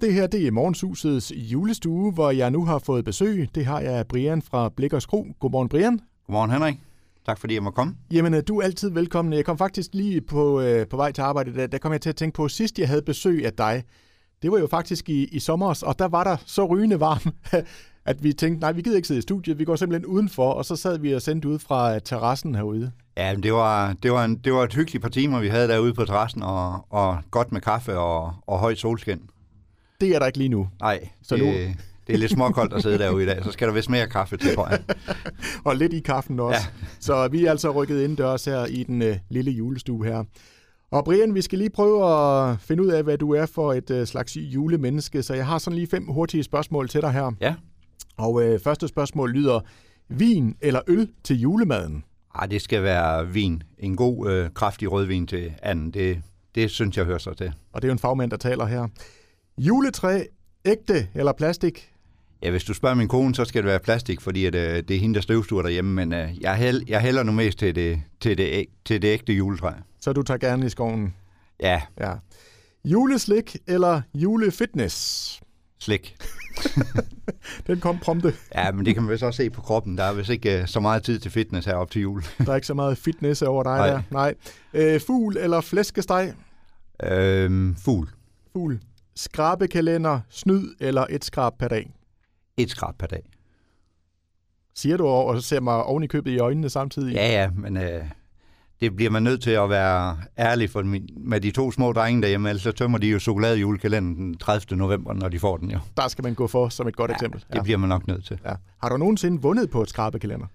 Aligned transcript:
Det 0.00 0.14
her 0.14 0.26
det 0.26 0.46
er 0.46 0.50
Morgenshusets 0.50 1.32
julestue, 1.36 2.12
hvor 2.12 2.30
jeg 2.30 2.50
nu 2.50 2.64
har 2.64 2.78
fået 2.78 3.04
besøg. 3.04 3.48
Det 3.54 3.66
har 3.66 3.80
jeg 3.80 3.92
af 3.92 4.06
Brian 4.06 4.42
fra 4.42 4.68
Blikkers 4.68 5.06
Kro. 5.06 5.26
Godmorgen, 5.40 5.68
Brian. 5.68 6.00
Godmorgen, 6.26 6.50
Henrik. 6.50 6.76
Tak 7.26 7.38
fordi 7.38 7.54
jeg 7.54 7.62
må 7.62 7.70
komme. 7.70 7.96
Jamen, 8.10 8.34
øh, 8.34 8.42
du 8.48 8.58
er 8.58 8.64
altid 8.64 8.90
velkommen. 8.90 9.34
Jeg 9.34 9.44
kom 9.44 9.58
faktisk 9.58 9.90
lige 9.92 10.20
på, 10.20 10.60
øh, 10.60 10.86
på 10.86 10.96
vej 10.96 11.12
til 11.12 11.22
arbejde, 11.22 11.54
der, 11.54 11.66
der 11.66 11.78
kom 11.78 11.92
jeg 11.92 12.00
til 12.00 12.08
at 12.08 12.16
tænke 12.16 12.36
på, 12.36 12.48
sidst 12.48 12.78
jeg 12.78 12.88
havde 12.88 13.02
besøg 13.02 13.46
af 13.46 13.52
dig, 13.52 13.84
det 14.42 14.52
var 14.52 14.58
jo 14.58 14.66
faktisk 14.66 15.08
i, 15.08 15.24
i 15.24 15.38
sommer, 15.38 15.82
og 15.86 15.98
der 15.98 16.08
var 16.08 16.24
der 16.24 16.36
så 16.46 16.66
rygende 16.66 17.00
varm, 17.00 17.32
at 18.10 18.24
vi 18.24 18.32
tænkte, 18.32 18.60
nej, 18.60 18.72
vi 18.72 18.82
gider 18.82 18.96
ikke 18.96 19.08
sidde 19.08 19.18
i 19.18 19.22
studiet, 19.22 19.58
vi 19.58 19.64
går 19.64 19.76
simpelthen 19.76 20.06
udenfor, 20.06 20.50
og 20.50 20.64
så 20.64 20.76
sad 20.76 20.98
vi 20.98 21.14
og 21.14 21.22
sendte 21.22 21.48
ud 21.48 21.58
fra 21.58 21.98
terrassen 21.98 22.54
herude. 22.54 22.92
Ja, 23.16 23.34
det 23.42 23.52
var, 23.52 23.92
det, 24.02 24.12
var 24.12 24.24
en, 24.24 24.36
det 24.36 24.52
var 24.52 24.64
et 24.64 24.74
hyggeligt 24.74 25.02
par 25.02 25.10
timer, 25.10 25.40
vi 25.40 25.48
havde 25.48 25.68
derude 25.68 25.94
på 25.94 26.04
terrassen, 26.04 26.42
og, 26.42 26.86
og 26.90 27.18
godt 27.30 27.52
med 27.52 27.60
kaffe 27.60 27.98
og, 27.98 28.34
og 28.46 28.58
højt 28.58 28.78
solskin. 28.78 29.20
Det 30.00 30.14
er 30.14 30.18
der 30.18 30.26
ikke 30.26 30.38
lige 30.38 30.48
nu. 30.48 30.68
Nej, 30.80 31.08
så 31.22 31.36
det, 31.36 31.44
nu... 31.44 31.50
det 32.06 32.14
er 32.14 32.16
lidt 32.16 32.32
småkoldt 32.32 32.72
at 32.72 32.82
sidde 32.82 32.98
derude 32.98 33.22
i 33.22 33.26
dag, 33.26 33.44
så 33.44 33.52
skal 33.52 33.68
der 33.68 33.74
vist 33.74 33.90
mere 33.90 34.06
kaffe 34.06 34.36
til, 34.36 34.54
tror 34.54 34.68
jeg. 34.68 34.80
og 35.64 35.76
lidt 35.76 35.92
i 35.92 36.00
kaffen 36.00 36.40
også. 36.40 36.60
Ja. 36.80 36.86
så 37.00 37.28
vi 37.28 37.44
er 37.44 37.50
altså 37.50 37.70
rykket 37.70 38.02
indendørs 38.02 38.44
her 38.44 38.66
i 38.66 38.82
den 38.82 39.02
øh, 39.02 39.16
lille 39.28 39.50
julestue 39.50 40.04
her. 40.04 40.24
Og 40.90 41.04
Brian, 41.04 41.34
vi 41.34 41.42
skal 41.42 41.58
lige 41.58 41.70
prøve 41.70 42.10
at 42.10 42.60
finde 42.60 42.82
ud 42.82 42.88
af, 42.88 43.04
hvad 43.04 43.18
du 43.18 43.34
er 43.34 43.46
for 43.46 43.72
et 43.72 43.90
øh, 43.90 44.06
slags 44.06 44.36
julemenneske, 44.36 45.22
så 45.22 45.34
jeg 45.34 45.46
har 45.46 45.58
sådan 45.58 45.74
lige 45.74 45.86
fem 45.86 46.06
hurtige 46.06 46.42
spørgsmål 46.42 46.88
til 46.88 47.00
dig 47.00 47.12
her. 47.12 47.32
Ja. 47.40 47.54
Og 48.16 48.42
øh, 48.42 48.60
første 48.60 48.88
spørgsmål 48.88 49.30
lyder, 49.30 49.60
vin 50.08 50.56
eller 50.60 50.80
øl 50.86 51.08
til 51.24 51.40
julemaden? 51.40 52.04
Ah, 52.34 52.50
det 52.50 52.62
skal 52.62 52.82
være 52.82 53.28
vin. 53.28 53.62
En 53.78 53.96
god, 53.96 54.30
øh, 54.30 54.50
kraftig 54.54 54.92
rødvin 54.92 55.26
til 55.26 55.52
anden. 55.62 55.90
Det, 55.90 56.22
det 56.54 56.70
synes 56.70 56.96
jeg 56.96 57.04
hører 57.04 57.18
sig 57.18 57.36
til. 57.36 57.52
Og 57.72 57.82
det 57.82 57.88
er 57.88 57.90
jo 57.90 57.92
en 57.92 57.98
fagmand, 57.98 58.30
der 58.30 58.36
taler 58.36 58.66
her. 58.66 58.88
Juletræ, 59.58 60.24
ægte 60.64 61.08
eller 61.14 61.32
plastik? 61.32 61.92
Ja, 62.42 62.50
hvis 62.50 62.64
du 62.64 62.74
spørger 62.74 62.94
min 62.94 63.08
kone, 63.08 63.34
så 63.34 63.44
skal 63.44 63.62
det 63.62 63.68
være 63.68 63.78
plastik, 63.78 64.20
fordi 64.20 64.44
at, 64.46 64.54
øh, 64.54 64.82
det 64.88 64.90
er 64.90 65.00
hende, 65.00 65.14
der 65.14 65.20
støvstuer 65.20 65.62
derhjemme, 65.62 65.94
men 65.94 66.12
øh, 66.12 66.40
jeg, 66.40 66.56
held, 66.56 66.82
jeg 66.88 67.00
hælder 67.00 67.22
nu 67.22 67.32
mest 67.32 67.58
til 67.58 67.74
det, 67.74 68.02
til, 68.20 68.38
det, 68.38 68.66
til 68.84 69.02
det 69.02 69.08
ægte 69.08 69.32
juletræ. 69.32 69.70
Så 70.00 70.12
du 70.12 70.22
tager 70.22 70.38
gerne 70.38 70.66
i 70.66 70.68
skoven? 70.68 71.14
Ja. 71.60 71.82
ja. 72.00 72.12
Juleslik 72.84 73.56
eller 73.66 74.00
julefitness? 74.14 75.40
Slik. 75.78 76.16
Den 77.66 77.80
kom 77.80 77.98
prompte. 77.98 78.34
Ja, 78.54 78.72
men 78.72 78.86
det 78.86 78.94
kan 78.94 79.02
man 79.02 79.12
vist 79.12 79.22
også 79.22 79.36
se 79.36 79.50
på 79.50 79.60
kroppen. 79.60 79.98
Der 79.98 80.04
er 80.04 80.12
vist 80.12 80.30
ikke 80.30 80.60
uh, 80.60 80.66
så 80.66 80.80
meget 80.80 81.02
tid 81.02 81.18
til 81.18 81.30
fitness 81.30 81.66
her 81.66 81.74
op 81.74 81.90
til 81.90 82.02
jul. 82.02 82.22
der 82.46 82.52
er 82.52 82.54
ikke 82.54 82.66
så 82.66 82.74
meget 82.74 82.98
fitness 82.98 83.42
over 83.42 83.62
dig 83.62 83.76
Nej. 83.76 83.86
der. 83.86 84.02
Nej. 84.10 84.34
Øh, 84.74 85.00
fugl 85.00 85.36
eller 85.36 85.60
flæskesteg? 85.60 86.34
Øhm, 87.02 87.76
fugl. 87.76 88.08
Fugl. 88.52 88.80
Skrabekalender, 89.18 90.20
snyd 90.30 90.74
eller 90.80 91.06
et 91.10 91.24
skrab 91.24 91.52
per 91.58 91.68
dag? 91.68 91.94
Et 92.56 92.70
skrab 92.70 92.94
per 92.98 93.06
dag. 93.06 93.22
Siger 94.74 94.96
du, 94.96 95.06
og 95.06 95.42
så 95.42 95.48
ser 95.48 95.60
mig 95.60 95.82
oven 95.82 96.02
i 96.02 96.06
købet 96.06 96.30
i 96.30 96.38
øjnene 96.38 96.70
samtidig? 96.70 97.14
Ja, 97.14 97.42
ja, 97.42 97.50
men 97.50 97.76
øh, 97.76 98.04
det 98.80 98.96
bliver 98.96 99.10
man 99.10 99.22
nødt 99.22 99.42
til 99.42 99.50
at 99.50 99.70
være 99.70 100.18
ærlig 100.38 100.70
for 100.70 100.82
min, 100.82 101.08
med 101.16 101.40
de 101.40 101.50
to 101.50 101.70
små 101.72 101.92
drenge 101.92 102.22
derhjemme, 102.22 102.48
ellers 102.48 102.62
så 102.62 102.72
tømmer 102.72 102.98
de 102.98 103.06
jo 103.06 103.18
chokoladejulekalenderen 103.18 104.16
den 104.16 104.36
30. 104.36 104.78
november, 104.78 105.12
når 105.14 105.28
de 105.28 105.38
får 105.38 105.56
den 105.56 105.70
jo. 105.70 105.78
Der 105.96 106.08
skal 106.08 106.24
man 106.24 106.34
gå 106.34 106.46
for 106.46 106.68
som 106.68 106.88
et 106.88 106.96
godt 106.96 107.10
ja, 107.10 107.14
eksempel. 107.14 107.44
det 107.52 107.62
bliver 107.62 107.78
man 107.78 107.88
nok 107.88 108.06
nødt 108.06 108.24
til. 108.24 108.40
Ja. 108.44 108.54
Har 108.82 108.88
du 108.88 108.96
nogensinde 108.96 109.42
vundet 109.42 109.70
på 109.70 109.82
et 109.82 109.88
skrabekalender? 109.88 110.46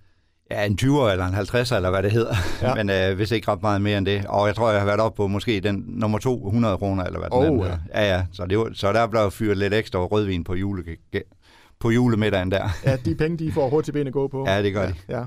Ja, 0.52 0.66
en 0.66 0.78
20'er 0.82 1.12
eller 1.12 1.26
en 1.26 1.34
50'er, 1.34 1.76
eller 1.76 1.90
hvad 1.90 2.04
det 2.04 2.12
hedder. 2.12 2.36
Ja. 2.62 2.76
Men 2.84 2.90
øh, 2.90 3.16
hvis 3.16 3.32
ikke 3.32 3.52
ret 3.52 3.62
meget 3.62 3.82
mere 3.82 3.98
end 3.98 4.06
det. 4.06 4.26
Og 4.26 4.48
jeg 4.48 4.56
tror, 4.56 4.72
jeg 4.72 4.80
har 4.80 4.86
været 4.86 5.00
op 5.00 5.14
på 5.14 5.28
måske 5.28 5.60
den 5.60 5.84
nummer 5.88 6.20
200 6.20 6.78
kroner, 6.78 7.04
eller 7.04 7.20
hvad 7.20 7.30
oh, 7.32 7.46
den 7.46 7.60
er. 7.60 7.66
Ja. 7.66 8.02
ja, 8.02 8.16
ja. 8.16 8.26
Så, 8.32 8.46
det 8.46 8.58
var, 8.58 8.70
så 8.74 8.94
der 8.94 9.08
blev 9.08 9.32
fyret 9.32 9.58
lidt 9.58 9.74
ekstra 9.74 10.00
rødvin 10.00 10.44
på, 10.44 10.56
jule, 10.56 10.84
på 11.80 11.90
julemiddagen 11.90 12.52
der. 12.52 12.70
Ja, 12.86 12.96
de 12.96 13.16
penge, 13.16 13.38
de 13.38 13.52
får 13.52 13.70
hurtigt 13.70 13.94
ben 13.94 14.08
at 14.08 14.14
gå 14.14 14.28
på. 14.28 14.46
Ja, 14.48 14.64
det 14.64 14.74
gør 14.74 14.82
ja, 14.82 14.88
de. 14.88 14.94
Ja. 15.10 15.24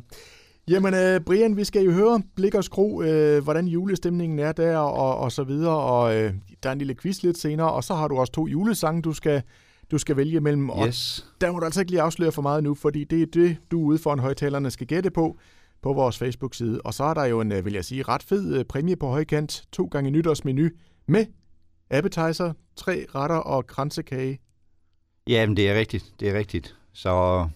Jamen, 0.69 0.95
øh, 0.95 1.21
Brian, 1.21 1.57
vi 1.57 1.65
skal 1.65 1.83
jo 1.83 1.91
høre 1.91 2.23
Blikkers 2.37 2.69
Kro, 2.69 3.03
øh, 3.03 3.43
hvordan 3.45 3.67
julestemningen 3.67 4.39
er 4.39 4.53
der, 4.53 4.77
og, 4.79 5.19
og 5.19 5.33
så 5.33 5.45
videre, 5.45 5.77
og 5.77 6.17
øh, 6.17 6.33
der 6.63 6.69
er 6.69 6.73
en 6.73 6.79
lille 6.79 6.95
quiz 6.95 7.23
lidt 7.23 7.39
senere, 7.39 7.73
og 7.73 7.85
så 7.85 7.95
har 7.95 8.09
du 8.09 8.17
også 8.17 8.33
to 8.33 8.47
julesange, 8.47 9.03
du 9.03 9.13
skal, 9.13 9.43
du 9.91 9.99
skal 9.99 10.17
vælge 10.17 10.41
mellem. 10.41 10.71
Og 10.71 10.87
yes. 10.87 11.27
der 11.41 11.53
må 11.53 11.59
du 11.59 11.65
altså 11.65 11.81
ikke 11.81 11.93
lige 11.93 12.03
afsløre 12.03 12.33
for 12.33 12.43
meget 12.43 12.63
nu, 12.63 12.75
fordi 12.75 13.05
det 13.05 13.23
er 13.23 13.27
det, 13.27 13.57
du 13.71 13.81
ude 13.81 13.99
foran 13.99 14.19
højtalerne 14.19 14.71
skal 14.71 14.87
gætte 14.87 15.11
på 15.11 15.39
på 15.83 15.93
vores 15.93 16.19
Facebook-side. 16.19 16.81
Og 16.85 16.95
så 16.95 17.05
er 17.05 17.15
der 17.15 17.25
jo 17.25 17.41
en, 17.41 17.53
øh, 17.53 17.65
vil 17.65 17.73
jeg 17.73 17.85
sige, 17.85 18.03
ret 18.03 18.23
fed 18.23 18.59
øh, 18.59 18.65
præmie 18.65 18.97
på 18.97 19.09
højkant, 19.09 19.65
to 19.73 19.85
gange 19.85 20.11
nytårsmenu 20.11 20.69
med 21.09 21.27
appetizer, 21.91 22.53
tre 22.77 23.07
retter 23.15 23.37
og 23.37 23.67
kransekage. 23.67 24.39
Jamen, 25.29 25.57
det 25.57 25.71
er 25.71 25.79
rigtigt, 25.79 26.13
det 26.21 26.29
er 26.29 26.39
rigtigt. 26.39 26.77
Så 26.93 27.49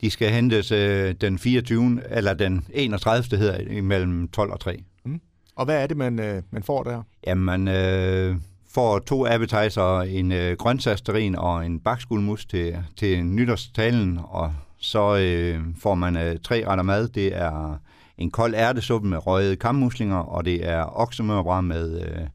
de 0.00 0.10
skal 0.10 0.30
hentes 0.30 0.72
øh, 0.72 1.14
den 1.20 1.38
24. 1.38 2.00
eller 2.10 2.34
den 2.34 2.66
31. 2.72 3.38
hedder 3.38 3.58
imellem 3.58 4.28
12 4.28 4.52
og 4.52 4.60
3. 4.60 4.82
Mm. 5.04 5.20
Og 5.56 5.64
hvad 5.64 5.82
er 5.82 5.86
det, 5.86 5.96
man, 5.96 6.18
øh, 6.18 6.42
man 6.50 6.62
får 6.62 6.82
der? 6.82 7.02
Jamen, 7.26 7.68
øh, 7.68 8.36
får 8.76 8.98
to 8.98 9.26
appetizer, 9.26 10.00
en 10.00 10.32
øh, 10.32 10.56
grøntsagssterin 10.56 11.34
og 11.34 11.66
en 11.66 11.80
bakskuldmus 11.80 12.46
til, 12.46 12.76
til 12.96 13.24
nytårstalen, 13.24 14.18
og 14.22 14.54
så 14.78 15.16
øh, 15.16 15.60
får 15.78 15.94
man 15.94 16.16
øh, 16.16 16.38
tre 16.42 16.66
retter 16.66 16.82
mad. 16.82 17.08
Det 17.08 17.36
er 17.36 17.78
en 18.18 18.30
kold 18.30 18.54
ærtesuppe 18.54 19.08
med 19.08 19.26
røget 19.26 19.58
kammuslinger, 19.58 20.16
og 20.16 20.44
det 20.44 20.68
er 20.68 21.00
oksemørbræd 21.00 21.62
med 21.62 22.00
øh, 22.00 22.26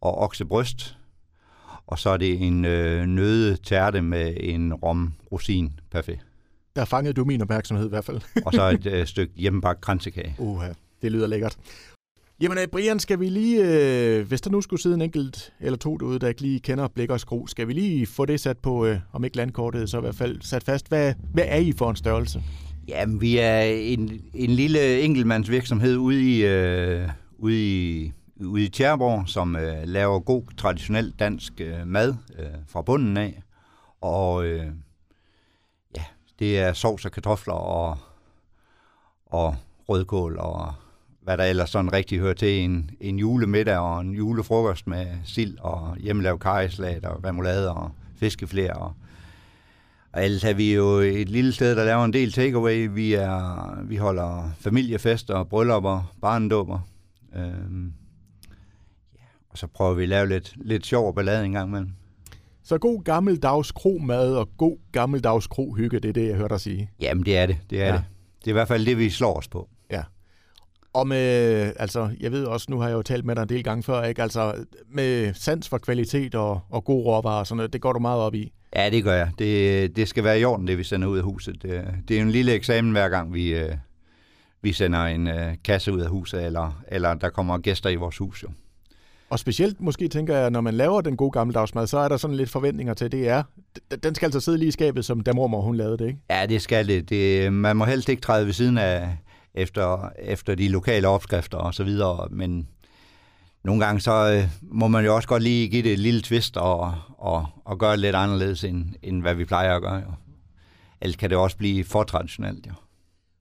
og 0.00 0.18
oksebryst. 0.18 0.96
Og 1.86 1.98
så 1.98 2.10
er 2.10 2.16
det 2.16 2.46
en 2.46 2.64
øh, 2.64 3.06
nøde 3.06 3.56
tærte 3.56 4.02
med 4.02 4.36
en 4.40 4.74
rom 4.74 5.12
rosin 5.32 5.72
parfait. 5.90 6.20
Der 6.76 6.84
fangede 6.84 7.14
du 7.14 7.24
min 7.24 7.42
opmærksomhed 7.42 7.86
i 7.86 7.88
hvert 7.88 8.04
fald. 8.04 8.20
og 8.46 8.52
så 8.52 8.68
et 8.68 8.86
øh, 8.94 9.06
stykke 9.06 9.32
hjemmebagt 9.36 9.80
kransekage. 9.80 10.34
Uha, 10.38 10.68
det 11.02 11.12
lyder 11.12 11.26
lækkert. 11.26 11.56
Jamen, 12.40 12.58
øh, 12.58 12.68
Brian, 12.68 12.98
skal 12.98 13.20
vi 13.20 13.28
lige, 13.28 13.64
øh, 13.64 14.28
hvis 14.28 14.40
der 14.40 14.50
nu 14.50 14.60
skulle 14.60 14.82
sidde 14.82 14.94
en 14.94 15.02
enkelt 15.02 15.52
eller 15.60 15.76
to 15.76 15.96
derude, 15.96 16.18
der 16.18 16.28
ikke 16.28 16.40
lige 16.40 16.60
kender 16.60 16.88
Blik 16.88 17.10
og 17.10 17.20
Skro, 17.20 17.46
skal 17.46 17.68
vi 17.68 17.72
lige 17.72 18.06
få 18.06 18.26
det 18.26 18.40
sat 18.40 18.58
på, 18.58 18.86
øh, 18.86 18.98
om 19.12 19.24
ikke 19.24 19.36
landkortet, 19.36 19.90
så 19.90 19.98
i 19.98 20.00
hvert 20.00 20.14
fald 20.14 20.42
sat 20.42 20.64
fast. 20.64 20.88
Hvad, 20.88 21.14
hvad 21.32 21.44
er 21.46 21.56
I 21.56 21.72
for 21.72 21.90
en 21.90 21.96
størrelse? 21.96 22.42
Jamen, 22.88 23.20
vi 23.20 23.38
er 23.38 23.60
en, 23.62 24.20
en 24.34 24.50
lille 24.50 25.00
enkeltmandsvirksomhed 25.00 25.96
ude 25.96 26.22
i, 26.22 26.44
øh, 26.44 27.08
ude 27.38 27.56
i, 27.56 28.12
ude 28.40 28.64
i 28.64 28.68
Tjærborg, 28.68 29.28
som 29.28 29.56
øh, 29.56 29.82
laver 29.84 30.20
god 30.20 30.42
traditionel 30.56 31.14
dansk 31.18 31.60
øh, 31.60 31.86
mad 31.86 32.14
øh, 32.38 32.46
fra 32.68 32.82
bunden 32.82 33.16
af. 33.16 33.42
Og 34.00 34.44
øh, 34.44 34.66
ja, 35.96 36.04
det 36.38 36.58
er 36.58 36.72
sovs 36.72 37.04
og 37.04 37.12
kartofler 37.12 37.54
og, 37.54 37.98
og 39.26 39.56
rødkål 39.88 40.38
og 40.38 40.74
hvad 41.30 41.38
der 41.38 41.44
ellers 41.44 41.70
sådan 41.70 41.92
rigtig 41.92 42.18
hører 42.18 42.34
til 42.34 42.60
en, 42.60 42.90
en 43.00 43.18
julemiddag 43.18 43.78
og 43.78 44.00
en 44.00 44.12
julefrokost 44.12 44.86
med 44.86 45.06
sild 45.24 45.58
og 45.58 45.96
hjemmelavet 45.96 46.40
karislag 46.40 47.06
og 47.06 47.24
remoulade 47.24 47.74
og 47.74 47.90
fiskefler. 48.16 48.74
Og, 48.74 48.92
og 50.12 50.24
ellers 50.24 50.44
er 50.44 50.54
vi 50.54 50.74
jo 50.74 50.86
et 50.98 51.28
lille 51.28 51.52
sted, 51.52 51.76
der 51.76 51.84
laver 51.84 52.04
en 52.04 52.12
del 52.12 52.32
takeaway. 52.32 52.88
Vi, 52.92 53.14
er, 53.14 53.78
vi 53.84 53.96
holder 53.96 54.50
familiefester, 54.60 55.44
bryllupper, 55.44 56.12
barndåber. 56.20 56.78
Øhm, 57.36 57.92
ja, 59.14 59.24
og 59.50 59.58
så 59.58 59.66
prøver 59.66 59.94
vi 59.94 60.02
at 60.02 60.08
lave 60.08 60.28
lidt, 60.28 60.54
lidt 60.56 60.86
sjov 60.86 61.14
ballade 61.14 61.44
en 61.44 61.52
gang 61.52 61.68
imellem. 61.68 61.90
Så 62.62 62.78
god 62.78 63.04
gammeldags 63.04 63.72
kromad 63.72 64.34
og 64.34 64.48
god 64.56 64.76
gammeldags 64.92 65.46
krohygge, 65.46 66.00
det 66.00 66.08
er 66.08 66.12
det, 66.12 66.28
jeg 66.28 66.36
hørte 66.36 66.52
dig 66.52 66.60
sige. 66.60 66.90
Jamen, 67.00 67.24
det 67.24 67.38
er 67.38 67.46
det. 67.46 67.58
Det 67.70 67.82
er 67.82 67.86
ja. 67.86 67.92
det. 67.92 68.04
Det 68.38 68.46
er 68.46 68.50
i 68.50 68.52
hvert 68.52 68.68
fald 68.68 68.86
det, 68.86 68.98
vi 68.98 69.10
slår 69.10 69.34
os 69.34 69.48
på. 69.48 69.68
Og 70.92 71.08
med, 71.08 71.72
altså, 71.76 72.10
jeg 72.20 72.32
ved 72.32 72.44
også, 72.44 72.66
nu 72.70 72.78
har 72.78 72.88
jeg 72.88 72.94
jo 72.94 73.02
talt 73.02 73.24
med 73.24 73.36
dig 73.36 73.42
en 73.42 73.48
del 73.48 73.64
gange 73.64 73.82
før, 73.82 74.02
ikke? 74.02 74.22
Altså, 74.22 74.64
med 74.88 75.34
sans 75.34 75.68
for 75.68 75.78
kvalitet 75.78 76.34
og, 76.34 76.60
og 76.70 76.84
god 76.84 77.04
råvarer 77.04 77.38
og 77.38 77.46
sådan 77.46 77.56
noget, 77.56 77.72
det 77.72 77.80
går 77.80 77.92
du 77.92 77.98
meget 77.98 78.20
op 78.20 78.34
i. 78.34 78.52
Ja, 78.76 78.90
det 78.90 79.04
gør 79.04 79.14
jeg. 79.14 79.30
Det, 79.38 79.96
det 79.96 80.08
skal 80.08 80.24
være 80.24 80.40
i 80.40 80.44
orden, 80.44 80.66
det 80.66 80.78
vi 80.78 80.84
sender 80.84 81.08
ud 81.08 81.18
af 81.18 81.24
huset. 81.24 81.62
Det, 81.62 81.84
det 82.08 82.18
er 82.18 82.22
en 82.22 82.30
lille 82.30 82.52
eksamen 82.52 82.92
hver 82.92 83.08
gang, 83.08 83.34
vi, 83.34 83.54
øh, 83.54 83.74
vi 84.62 84.72
sender 84.72 85.04
en 85.04 85.28
øh, 85.28 85.54
kasse 85.64 85.92
ud 85.92 86.00
af 86.00 86.08
huset, 86.08 86.44
eller, 86.46 86.82
eller 86.88 87.14
der 87.14 87.28
kommer 87.28 87.58
gæster 87.58 87.90
i 87.90 87.94
vores 87.94 88.18
hus 88.18 88.42
jo. 88.42 88.48
Og 89.30 89.38
specielt 89.38 89.80
måske 89.80 90.08
tænker 90.08 90.36
jeg, 90.36 90.50
når 90.50 90.60
man 90.60 90.74
laver 90.74 91.00
den 91.00 91.16
gode 91.16 91.30
gammeldagsmad, 91.30 91.86
så 91.86 91.98
er 91.98 92.08
der 92.08 92.16
sådan 92.16 92.36
lidt 92.36 92.50
forventninger 92.50 92.94
til, 92.94 93.12
det 93.12 93.28
er. 93.28 93.42
Den 94.02 94.14
skal 94.14 94.26
altså 94.26 94.40
sidde 94.40 94.58
lige 94.58 94.68
i 94.68 94.72
skabet, 94.72 95.04
som 95.04 95.20
da 95.20 95.32
mormor 95.32 95.60
hun 95.60 95.76
lavede 95.76 95.98
det, 95.98 96.06
ikke? 96.06 96.18
Ja, 96.30 96.46
det 96.46 96.62
skal 96.62 96.88
det. 96.88 97.08
det 97.10 97.52
man 97.52 97.76
må 97.76 97.84
helst 97.84 98.08
ikke 98.08 98.22
træde 98.22 98.46
ved 98.46 98.52
siden 98.52 98.78
af, 98.78 99.16
efter, 99.54 100.08
efter 100.18 100.54
de 100.54 100.68
lokale 100.68 101.08
opskrifter 101.08 101.58
og 101.58 101.74
så 101.74 101.84
videre, 101.84 102.28
men 102.30 102.68
nogle 103.64 103.84
gange 103.84 104.00
så 104.00 104.32
øh, 104.32 104.48
må 104.62 104.88
man 104.88 105.04
jo 105.04 105.14
også 105.14 105.28
godt 105.28 105.42
lige 105.42 105.68
give 105.68 105.82
det 105.82 105.92
et 105.92 105.98
lille 105.98 106.20
twist 106.20 106.56
og, 106.56 106.94
og, 107.18 107.46
og 107.64 107.78
gøre 107.78 107.92
det 107.92 108.00
lidt 108.00 108.16
anderledes, 108.16 108.64
end, 108.64 108.84
end 109.02 109.20
hvad 109.20 109.34
vi 109.34 109.44
plejer 109.44 109.76
at 109.76 109.82
gøre. 109.82 109.94
Jo. 109.94 110.12
Ellers 111.00 111.16
kan 111.16 111.30
det 111.30 111.38
også 111.38 111.56
blive 111.56 111.84
for 111.84 112.02
traditionelt. 112.02 112.66
Jo. 112.66 112.72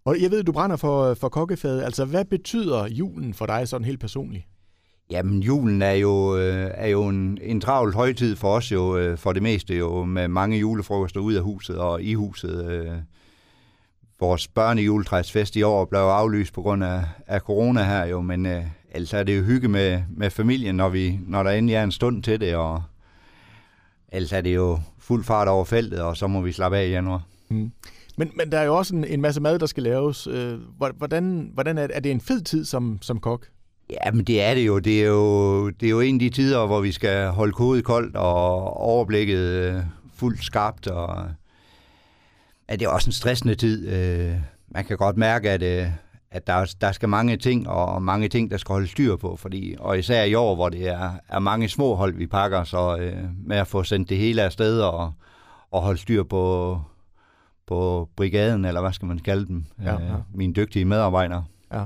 Og 0.05 0.21
jeg 0.21 0.31
ved, 0.31 0.43
du 0.43 0.51
brænder 0.51 0.75
for, 0.75 1.13
for 1.13 1.29
kokkefadet. 1.29 1.83
Altså, 1.83 2.05
hvad 2.05 2.25
betyder 2.25 2.87
julen 2.87 3.33
for 3.33 3.45
dig 3.45 3.67
sådan 3.67 3.85
helt 3.85 3.99
personligt? 3.99 4.45
Jamen, 5.11 5.43
julen 5.43 5.81
er 5.81 5.91
jo, 5.91 6.37
øh, 6.37 6.71
er 6.73 6.87
jo 6.87 7.07
en, 7.07 7.37
en 7.41 7.61
travl 7.61 7.93
højtid 7.93 8.35
for 8.35 8.55
os 8.55 8.71
jo, 8.71 8.97
øh, 8.97 9.17
for 9.17 9.33
det 9.33 9.43
meste 9.43 9.75
jo, 9.77 10.03
med 10.03 10.27
mange 10.27 10.57
julefrokoster 10.57 11.19
ud 11.19 11.33
af 11.33 11.43
huset 11.43 11.77
og 11.77 12.01
i 12.01 12.13
huset. 12.13 12.65
Øh. 12.65 12.91
Vores 14.19 14.47
børnejuletræsfest 14.47 15.55
i 15.55 15.63
år 15.63 15.85
blev 15.85 15.99
aflyst 15.99 16.53
på 16.53 16.61
grund 16.61 16.83
af, 16.83 17.03
af 17.27 17.39
corona 17.39 17.83
her 17.83 18.05
jo, 18.05 18.21
men 18.21 18.45
øh, 18.45 18.63
altså 18.91 19.17
er 19.17 19.23
det 19.23 19.37
jo 19.37 19.43
hygge 19.43 19.67
med, 19.67 20.01
med 20.09 20.29
familien, 20.29 20.75
når, 20.75 20.89
vi, 20.89 21.19
når 21.27 21.43
der 21.43 21.51
endelig 21.51 21.75
er 21.75 21.83
en 21.83 21.91
stund 21.91 22.23
til 22.23 22.41
det, 22.41 22.55
og 22.55 22.83
ellers 24.11 24.33
er 24.33 24.41
det 24.41 24.55
jo 24.55 24.79
fuld 24.99 25.23
fart 25.23 25.47
over 25.47 25.65
feltet, 25.65 26.01
og 26.01 26.17
så 26.17 26.27
må 26.27 26.41
vi 26.41 26.51
slappe 26.51 26.77
af 26.77 26.85
i 26.87 26.89
januar. 26.89 27.23
Mm. 27.49 27.71
Men, 28.17 28.31
men 28.35 28.51
der 28.51 28.59
er 28.59 28.63
jo 28.63 28.77
også 28.77 28.95
en, 28.95 29.05
en 29.05 29.21
masse 29.21 29.41
mad, 29.41 29.59
der 29.59 29.65
skal 29.65 29.83
laves. 29.83 30.27
Øh, 30.27 30.59
hvordan, 30.77 31.51
hvordan 31.53 31.77
er, 31.77 31.87
er 31.93 31.99
det 31.99 32.11
en 32.11 32.21
fed 32.21 32.41
tid 32.41 32.65
som, 32.65 32.97
som 33.01 33.19
kok? 33.19 33.45
Ja, 33.89 34.11
men 34.11 34.25
det 34.25 34.43
er 34.43 34.53
det 34.53 34.67
jo. 34.67 34.79
Det 34.79 35.03
er 35.03 35.07
jo, 35.07 35.69
det 35.69 35.85
er 35.85 35.89
jo 35.89 35.99
en 35.99 36.15
af 36.15 36.19
de 36.19 36.29
tider, 36.29 36.65
hvor 36.65 36.81
vi 36.81 36.91
skal 36.91 37.27
holde 37.27 37.53
kodet 37.53 37.83
koldt 37.83 38.15
og 38.15 38.77
overblikket 38.77 39.39
øh, 39.39 39.81
fuldt 40.15 40.43
skarpt. 40.43 40.87
Og, 40.87 41.25
ja, 42.69 42.75
det 42.75 42.85
er 42.85 42.89
også 42.89 43.07
en 43.07 43.13
stressende 43.13 43.55
tid. 43.55 43.87
Øh, 43.87 44.35
man 44.67 44.85
kan 44.85 44.97
godt 44.97 45.17
mærke, 45.17 45.49
at, 45.49 45.63
at 46.31 46.47
der, 46.47 46.75
der 46.81 46.91
skal 46.91 47.09
mange 47.09 47.37
ting, 47.37 47.69
og 47.69 48.01
mange 48.01 48.27
ting, 48.27 48.51
der 48.51 48.57
skal 48.57 48.73
holde 48.73 48.87
styr 48.87 49.15
på. 49.15 49.35
Fordi, 49.35 49.75
og 49.79 49.99
især 49.99 50.23
i 50.23 50.33
år, 50.33 50.55
hvor 50.55 50.69
det 50.69 50.87
er, 50.87 51.11
er 51.29 51.39
mange 51.39 51.69
små 51.69 51.95
hold, 51.95 52.15
vi 52.15 52.27
pakker, 52.27 52.63
så 52.63 53.11
med 53.45 53.57
at 53.57 53.67
få 53.67 53.83
sendt 53.83 54.09
det 54.09 54.17
hele 54.17 54.41
afsted 54.41 54.81
og, 54.81 55.13
og 55.71 55.81
holde 55.81 55.99
styr 55.99 56.23
på, 56.23 56.77
på 57.67 58.09
brigaden, 58.15 58.65
eller 58.65 58.81
hvad 58.81 58.93
skal 58.93 59.07
man 59.07 59.19
kalde 59.19 59.47
dem, 59.47 59.65
ja, 59.83 59.91
ja. 59.91 60.15
mine 60.33 60.53
dygtige 60.53 60.85
medarbejdere. 60.85 61.45
Ja. 61.73 61.85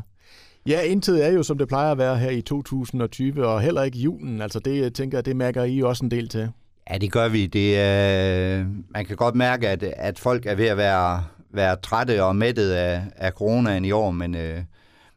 Ja, 0.67 0.81
indtil 0.81 1.13
er 1.13 1.29
jo, 1.29 1.43
som 1.43 1.57
det 1.57 1.67
plejer 1.67 1.91
at 1.91 1.97
være 1.97 2.17
her 2.17 2.29
i 2.29 2.41
2020, 2.41 3.47
og 3.47 3.61
heller 3.61 3.83
ikke 3.83 3.97
julen. 3.97 4.41
Altså 4.41 4.59
det, 4.59 4.81
jeg 4.81 4.93
tænker, 4.93 5.21
det 5.21 5.35
mærker 5.35 5.63
I 5.63 5.81
også 5.81 6.05
en 6.05 6.11
del 6.11 6.27
til. 6.29 6.49
Ja, 6.89 6.97
det 6.97 7.11
gør 7.11 7.27
vi. 7.27 7.45
Det, 7.45 7.69
øh, 7.77 8.65
man 8.89 9.05
kan 9.05 9.15
godt 9.15 9.35
mærke, 9.35 9.69
at, 9.69 9.83
at 9.83 10.19
folk 10.19 10.45
er 10.45 10.55
ved 10.55 10.65
at 10.65 10.77
være, 10.77 11.25
være 11.51 11.75
trætte 11.75 12.23
og 12.23 12.35
mættet 12.35 12.71
af, 12.71 13.03
af 13.15 13.31
coronaen 13.31 13.85
i 13.85 13.91
år, 13.91 14.11
men, 14.11 14.35
øh, 14.35 14.63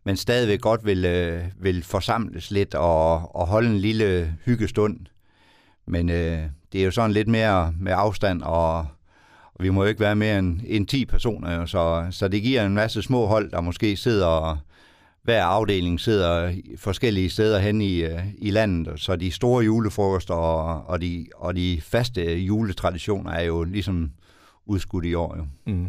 men 0.04 0.16
stadigvæk 0.16 0.60
godt 0.60 0.86
vil, 0.86 1.04
øh, 1.04 1.42
vil 1.60 1.84
forsamles 1.84 2.50
lidt 2.50 2.74
og, 2.74 3.36
og 3.36 3.46
holde 3.46 3.68
en 3.68 3.78
lille 3.78 4.34
hyggestund. 4.44 4.98
Men 5.86 6.10
øh, 6.10 6.42
det 6.72 6.80
er 6.80 6.84
jo 6.84 6.90
sådan 6.90 7.12
lidt 7.12 7.28
mere 7.28 7.74
med 7.80 7.92
afstand 7.96 8.42
og 8.42 8.86
og 9.58 9.64
vi 9.64 9.70
må 9.70 9.82
jo 9.82 9.88
ikke 9.88 10.00
være 10.00 10.16
mere 10.16 10.38
end, 10.38 10.60
end 10.66 10.86
10 10.86 11.04
personer, 11.04 11.66
så, 11.66 12.06
så 12.10 12.28
det 12.28 12.42
giver 12.42 12.66
en 12.66 12.74
masse 12.74 13.02
små 13.02 13.26
hold, 13.26 13.50
der 13.50 13.60
måske 13.60 13.96
sidder, 13.96 14.56
hver 15.26 15.44
afdeling 15.44 16.00
sidder 16.00 16.52
forskellige 16.76 17.30
steder 17.30 17.58
hen 17.58 17.80
i, 17.80 18.02
øh, 18.02 18.20
i 18.38 18.50
landet, 18.50 19.00
så 19.00 19.16
de 19.16 19.30
store 19.30 19.64
julefrokoster 19.64 20.34
og, 20.34 20.86
og, 20.86 21.00
de, 21.00 21.26
og 21.36 21.56
de 21.56 21.80
faste 21.82 22.38
juletraditioner 22.38 23.30
er 23.30 23.42
jo 23.42 23.64
ligesom 23.64 24.10
udskudt 24.66 25.04
i 25.04 25.14
år. 25.14 25.36
Jo. 25.36 25.46
Mm. 25.66 25.88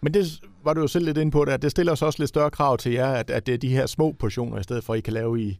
Men 0.00 0.14
det 0.14 0.40
var 0.64 0.74
du 0.74 0.80
jo 0.80 0.86
selv 0.86 1.04
lidt 1.04 1.18
inde 1.18 1.30
på, 1.30 1.42
at 1.42 1.62
det 1.62 1.70
stiller 1.70 1.94
så 1.94 2.06
også 2.06 2.18
lidt 2.18 2.28
større 2.28 2.50
krav 2.50 2.76
til 2.78 2.92
jer, 2.92 3.06
at, 3.06 3.30
at 3.30 3.46
det 3.46 3.54
er 3.54 3.58
de 3.58 3.68
her 3.68 3.86
små 3.86 4.12
portioner, 4.18 4.58
i 4.58 4.62
stedet 4.62 4.84
for 4.84 4.92
at 4.92 4.98
I 4.98 5.00
kan 5.00 5.12
lave 5.12 5.42
i, 5.42 5.58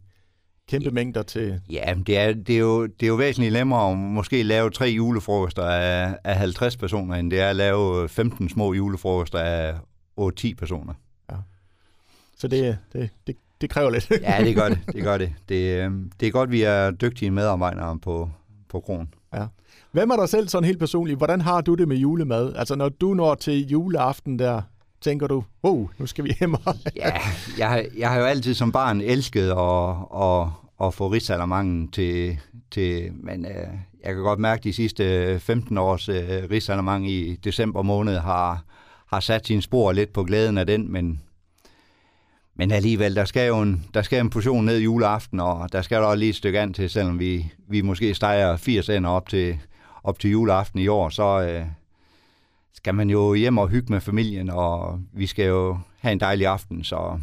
kæmpe 0.69 0.91
mængder 0.91 1.23
til... 1.23 1.61
Ja, 1.69 1.93
det 2.07 2.17
er, 2.17 2.33
det, 2.33 2.55
er 2.55 2.59
jo, 2.59 2.85
det 2.85 3.03
er 3.03 3.07
jo 3.07 3.15
væsentligt 3.15 3.53
nemmere 3.53 3.91
at 3.91 3.97
måske 3.97 4.43
lave 4.43 4.69
tre 4.69 4.85
julefrokoster 4.85 5.63
af, 5.63 6.17
af 6.23 6.35
50 6.35 6.77
personer, 6.77 7.15
end 7.15 7.31
det 7.31 7.39
er 7.39 7.49
at 7.49 7.55
lave 7.55 8.09
15 8.09 8.49
små 8.49 8.73
julefrokoster 8.73 9.39
af 9.39 9.73
8-10 10.19 10.53
personer. 10.57 10.93
Så 12.37 12.47
det, 12.47 12.77
det, 12.93 13.09
det, 13.27 13.35
det 13.61 13.69
kræver 13.69 13.89
lidt. 13.89 14.11
ja, 14.21 14.43
det 14.43 14.55
gør 14.55 14.69
det. 14.69 14.79
Det, 14.93 15.03
gør 15.03 15.17
det. 15.17 15.33
Det, 15.49 15.83
øhm, 15.83 16.11
det 16.19 16.27
er 16.27 16.31
godt, 16.31 16.51
vi 16.51 16.61
er 16.61 16.91
dygtige 16.91 17.31
medarbejdere 17.31 17.99
på, 17.99 18.29
på 18.69 18.79
Kron. 18.79 19.13
Ja. 19.33 19.45
Hvem 19.91 20.09
er 20.09 20.15
der 20.15 20.25
selv 20.25 20.47
sådan 20.47 20.65
helt 20.65 20.79
personligt? 20.79 21.17
Hvordan 21.17 21.41
har 21.41 21.61
du 21.61 21.73
det 21.75 21.87
med 21.87 21.97
julemad? 21.97 22.53
Altså 22.55 22.75
når 22.75 22.89
du 22.89 23.13
når 23.13 23.35
til 23.35 23.67
juleaften 23.67 24.39
der, 24.39 24.61
tænker 25.01 25.27
du, 25.27 25.43
wow, 25.63 25.89
nu 25.97 26.05
skal 26.05 26.23
vi 26.23 26.35
hjem 26.39 26.53
og... 26.53 26.75
ja, 26.95 27.11
jeg, 27.57 27.87
jeg 27.97 28.09
har 28.09 28.19
jo 28.19 28.25
altid 28.25 28.53
som 28.53 28.71
barn 28.71 29.01
elsket 29.01 29.49
at, 29.49 29.95
at, 30.21 30.47
at 30.87 30.93
få 30.93 31.07
rigsalamangen 31.07 31.87
til, 31.87 32.37
til 32.71 33.11
men 33.13 33.45
øh, 33.45 33.67
jeg 34.03 34.13
kan 34.13 34.23
godt 34.23 34.39
mærke, 34.39 34.59
at 34.59 34.63
de 34.63 34.73
sidste 34.73 35.39
15 35.39 35.77
års 35.77 36.09
øh, 36.09 36.43
rigsalermang 36.51 37.09
i 37.09 37.35
december 37.35 37.81
måned 37.81 38.17
har, 38.17 38.63
har 39.07 39.19
sat 39.19 39.47
sin 39.47 39.61
spor 39.61 39.91
lidt 39.91 40.13
på 40.13 40.23
glæden 40.23 40.57
af 40.57 40.65
den, 40.65 40.91
men, 40.91 41.21
men 42.55 42.71
alligevel, 42.71 43.15
der 43.15 43.25
skal 43.25 43.47
jo 43.47 43.61
en, 43.61 43.85
der 43.93 44.01
skal 44.01 44.19
en 44.19 44.29
portion 44.29 44.65
ned 44.65 44.79
juleaften, 44.79 45.39
og 45.39 45.71
der 45.71 45.81
skal 45.81 45.97
der 45.97 46.05
også 46.05 46.19
lige 46.19 46.29
et 46.29 46.35
stykke 46.35 46.59
an 46.59 46.73
til, 46.73 46.89
selvom 46.89 47.19
vi, 47.19 47.53
vi 47.67 47.81
måske 47.81 48.13
steger 48.13 48.57
80 48.57 48.89
ender 48.89 49.09
op 49.09 49.29
til, 49.29 49.57
op 50.03 50.19
til 50.19 50.29
juleaften 50.31 50.79
i 50.79 50.87
år, 50.87 51.09
så, 51.09 51.41
øh, 51.41 51.65
skal 52.85 52.95
man 52.95 53.09
jo 53.09 53.33
hjem 53.33 53.57
og 53.57 53.69
hygge 53.69 53.93
med 53.93 54.01
familien, 54.01 54.49
og 54.49 54.99
vi 55.13 55.27
skal 55.27 55.45
jo 55.45 55.77
have 55.99 56.11
en 56.11 56.19
dejlig 56.19 56.47
aften, 56.47 56.83
så, 56.83 57.19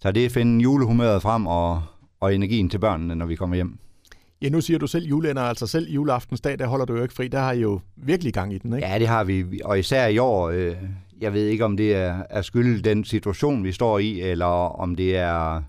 så 0.00 0.12
det 0.12 0.22
er 0.22 0.26
at 0.26 0.32
finde 0.32 0.62
julehumøret 0.62 1.22
frem 1.22 1.46
og, 1.46 1.82
og 2.20 2.34
energien 2.34 2.70
til 2.70 2.78
børnene, 2.78 3.14
når 3.14 3.26
vi 3.26 3.36
kommer 3.36 3.56
hjem. 3.56 3.78
Ja, 4.42 4.48
nu 4.48 4.60
siger 4.60 4.78
du 4.78 4.86
selv 4.86 5.06
juleender, 5.06 5.42
altså 5.42 5.66
selv 5.66 5.90
juleaftensdag, 5.90 6.58
der 6.58 6.66
holder 6.66 6.84
du 6.84 6.96
jo 6.96 7.02
ikke 7.02 7.14
fri. 7.14 7.28
Der 7.28 7.40
har 7.40 7.52
I 7.52 7.60
jo 7.60 7.80
virkelig 7.96 8.34
gang 8.34 8.54
i 8.54 8.58
den, 8.58 8.72
ikke? 8.72 8.88
Ja, 8.88 8.98
det 8.98 9.08
har 9.08 9.24
vi, 9.24 9.60
og 9.64 9.78
især 9.78 10.06
i 10.06 10.18
år. 10.18 10.50
Øh, 10.50 10.76
jeg 11.20 11.32
ved 11.32 11.46
ikke, 11.46 11.64
om 11.64 11.76
det 11.76 11.96
er, 11.96 12.22
er 12.30 12.42
skyld 12.42 12.82
den 12.82 13.04
situation, 13.04 13.64
vi 13.64 13.72
står 13.72 13.98
i, 13.98 14.20
eller 14.20 14.46
om 14.80 14.94
det 14.96 15.16
er 15.16 15.62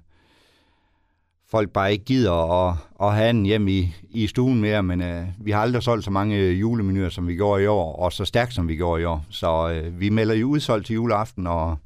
folk 1.49 1.69
bare 1.69 1.91
ikke 1.91 2.05
gider 2.05 2.67
at, 2.67 2.75
at 3.01 3.15
have 3.15 3.27
den 3.27 3.45
hjem 3.45 3.67
i, 3.67 3.95
i 4.09 4.27
stuen 4.27 4.61
mere, 4.61 4.83
men 4.83 5.01
øh, 5.01 5.25
vi 5.39 5.51
har 5.51 5.61
aldrig 5.61 5.83
solgt 5.83 6.05
så 6.05 6.11
mange 6.11 6.51
julemenuer, 6.51 7.09
som 7.09 7.27
vi 7.27 7.35
gjorde 7.35 7.63
i 7.63 7.67
år, 7.67 7.95
og 7.95 8.13
så 8.13 8.25
stærkt, 8.25 8.53
som 8.53 8.67
vi 8.67 8.75
gjorde 8.75 9.01
i 9.01 9.05
år. 9.05 9.25
Så 9.29 9.69
øh, 9.69 9.99
vi 9.99 10.09
melder 10.09 10.35
jo 10.35 10.47
udsolgt 10.47 10.85
til 10.85 10.93
juleaften, 10.93 11.47
og, 11.47 11.77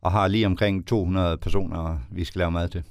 og 0.00 0.12
har 0.12 0.28
lige 0.28 0.46
omkring 0.46 0.86
200 0.86 1.36
personer, 1.36 1.98
vi 2.10 2.24
skal 2.24 2.38
lave 2.38 2.50
mad 2.50 2.68
til. 2.68 2.82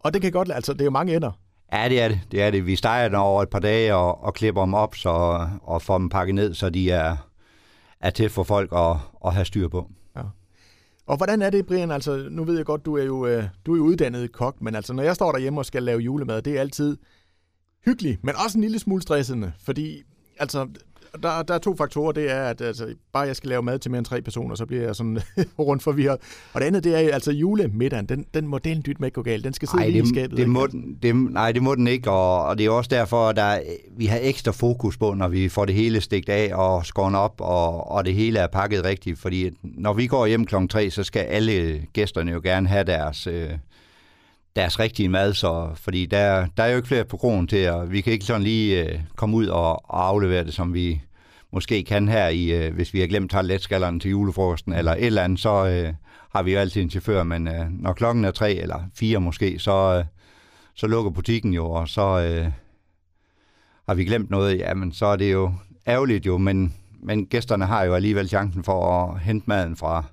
Og 0.00 0.14
det 0.14 0.22
kan 0.22 0.32
godt, 0.32 0.50
altså 0.54 0.72
det 0.72 0.80
er 0.80 0.84
jo 0.84 0.90
mange 0.90 1.16
ender. 1.16 1.32
Ja, 1.72 1.88
det 1.88 2.00
er 2.00 2.08
det. 2.08 2.20
det, 2.32 2.42
er 2.42 2.50
det. 2.50 2.66
Vi 2.66 2.76
steger 2.76 3.08
dem 3.08 3.18
over 3.18 3.42
et 3.42 3.48
par 3.48 3.58
dage 3.58 3.94
og, 3.94 4.24
og 4.24 4.34
klipper 4.34 4.60
dem 4.60 4.74
op 4.74 4.94
så, 4.94 5.46
og 5.62 5.82
får 5.82 5.98
dem 5.98 6.08
pakket 6.08 6.34
ned, 6.34 6.54
så 6.54 6.70
de 6.70 6.90
er, 6.90 7.16
er 8.00 8.10
til 8.10 8.28
for 8.28 8.42
folk 8.42 8.72
at, 8.72 8.96
at 9.26 9.34
have 9.34 9.44
styr 9.44 9.68
på. 9.68 9.90
Ja. 10.16 10.22
Og 11.06 11.16
hvordan 11.16 11.42
er 11.42 11.50
det, 11.50 11.66
Brian? 11.66 11.90
Altså, 11.90 12.28
nu 12.30 12.44
ved 12.44 12.56
jeg 12.56 12.66
godt, 12.66 12.84
du 12.84 12.96
er 12.96 13.04
jo, 13.04 13.26
øh, 13.26 13.44
du 13.66 13.72
er 13.72 13.76
jo 13.76 13.84
uddannet 13.84 14.32
kok, 14.32 14.62
men 14.62 14.74
altså, 14.74 14.92
når 14.92 15.02
jeg 15.02 15.14
står 15.14 15.32
derhjemme 15.32 15.60
og 15.60 15.66
skal 15.66 15.82
lave 15.82 16.00
julemad, 16.00 16.42
det 16.42 16.56
er 16.56 16.60
altid 16.60 16.96
hyggeligt, 17.84 18.24
men 18.24 18.34
også 18.44 18.58
en 18.58 18.62
lille 18.62 18.78
smule 18.78 19.02
stressende, 19.02 19.52
fordi 19.64 20.02
altså, 20.38 20.68
der, 21.22 21.42
der 21.42 21.54
er 21.54 21.58
to 21.58 21.76
faktorer. 21.76 22.12
Det 22.12 22.30
er, 22.30 22.42
at 22.42 22.60
altså, 22.60 22.94
bare 23.12 23.26
jeg 23.26 23.36
skal 23.36 23.48
lave 23.48 23.62
mad 23.62 23.78
til 23.78 23.90
mere 23.90 23.98
end 23.98 24.06
tre 24.06 24.22
personer, 24.22 24.54
så 24.54 24.66
bliver 24.66 24.82
jeg 24.82 24.96
sådan 24.96 25.20
rundt 25.58 25.82
forvirret. 25.82 26.18
Og 26.52 26.60
det 26.60 26.66
andet, 26.66 26.84
det 26.84 26.94
er 26.94 27.14
altså 27.14 27.32
julemiddagen. 27.32 28.06
Den, 28.06 28.26
den 28.34 28.46
må 28.46 28.58
den 28.58 28.82
dyt 28.86 29.00
med 29.00 29.06
ikke 29.06 29.14
gå 29.14 29.22
galt. 29.22 29.44
Den 29.44 29.52
skal 29.52 29.68
sidde 29.68 29.84
Ej, 29.84 29.90
det, 29.90 30.04
i 30.04 30.08
skabet. 30.08 30.38
Det 30.38 30.48
må, 30.48 30.66
den, 30.66 30.98
det, 31.02 31.16
nej, 31.16 31.52
det 31.52 31.62
må 31.62 31.74
den 31.74 31.86
ikke, 31.86 32.10
og, 32.10 32.44
og 32.44 32.58
det 32.58 32.66
er 32.66 32.70
også 32.70 32.88
derfor, 32.88 33.28
at 33.28 33.36
der, 33.36 33.60
vi 33.96 34.06
har 34.06 34.18
ekstra 34.22 34.52
fokus 34.52 34.96
på, 34.96 35.14
når 35.14 35.28
vi 35.28 35.48
får 35.48 35.64
det 35.64 35.74
hele 35.74 36.00
stigt 36.00 36.28
af 36.28 36.54
og 36.54 36.86
skåret 36.86 37.16
op, 37.16 37.34
og, 37.38 37.90
og 37.90 38.04
det 38.04 38.14
hele 38.14 38.38
er 38.38 38.46
pakket 38.46 38.84
rigtigt. 38.84 39.18
Fordi 39.18 39.50
når 39.62 39.92
vi 39.92 40.06
går 40.06 40.26
hjem 40.26 40.46
klokken 40.46 40.68
tre, 40.68 40.90
så 40.90 41.04
skal 41.04 41.20
alle 41.20 41.82
gæsterne 41.92 42.32
jo 42.32 42.40
gerne 42.44 42.68
have 42.68 42.84
deres... 42.84 43.26
Øh, 43.26 43.50
deres 44.56 44.78
rigtige 44.80 45.08
mad, 45.08 45.34
så, 45.34 45.70
fordi 45.74 46.06
der, 46.06 46.46
der 46.56 46.62
er 46.62 46.70
jo 46.70 46.76
ikke 46.76 46.88
flere 46.88 47.04
på 47.04 47.16
kronen 47.16 47.46
til, 47.46 47.70
og 47.70 47.92
vi 47.92 48.00
kan 48.00 48.12
ikke 48.12 48.24
sådan 48.24 48.42
lige 48.42 48.84
øh, 48.84 49.00
komme 49.16 49.36
ud 49.36 49.46
og, 49.46 49.90
og 49.90 50.06
aflevere 50.08 50.44
det, 50.44 50.54
som 50.54 50.74
vi 50.74 51.02
måske 51.52 51.84
kan 51.84 52.08
her, 52.08 52.28
i, 52.28 52.52
øh, 52.52 52.74
hvis 52.74 52.94
vi 52.94 53.00
har 53.00 53.06
glemt 53.06 53.30
toiletskalleren 53.30 54.00
til 54.00 54.10
julefrokosten, 54.10 54.72
eller 54.72 54.92
et 54.92 55.06
eller 55.06 55.22
andet, 55.22 55.40
så 55.40 55.66
øh, 55.66 55.92
har 56.30 56.42
vi 56.42 56.52
jo 56.52 56.58
altid 56.58 56.82
en 56.82 56.90
chauffør, 56.90 57.22
men 57.22 57.48
øh, 57.48 57.66
når 57.70 57.92
klokken 57.92 58.24
er 58.24 58.30
tre 58.30 58.52
eller 58.52 58.82
fire 58.94 59.20
måske, 59.20 59.58
så, 59.58 59.98
øh, 59.98 60.04
så 60.74 60.86
lukker 60.86 61.10
butikken 61.10 61.52
jo, 61.52 61.70
og 61.70 61.88
så 61.88 62.20
øh, 62.20 62.52
har 63.88 63.94
vi 63.94 64.04
glemt 64.04 64.30
noget, 64.30 64.58
jamen 64.58 64.92
så 64.92 65.06
er 65.06 65.16
det 65.16 65.32
jo 65.32 65.52
ærgerligt 65.86 66.26
jo, 66.26 66.38
men, 66.38 66.74
men 67.02 67.26
gæsterne 67.26 67.66
har 67.66 67.84
jo 67.84 67.94
alligevel 67.94 68.28
chancen 68.28 68.64
for 68.64 69.02
at 69.02 69.20
hente 69.20 69.44
maden 69.48 69.76
fra, 69.76 70.04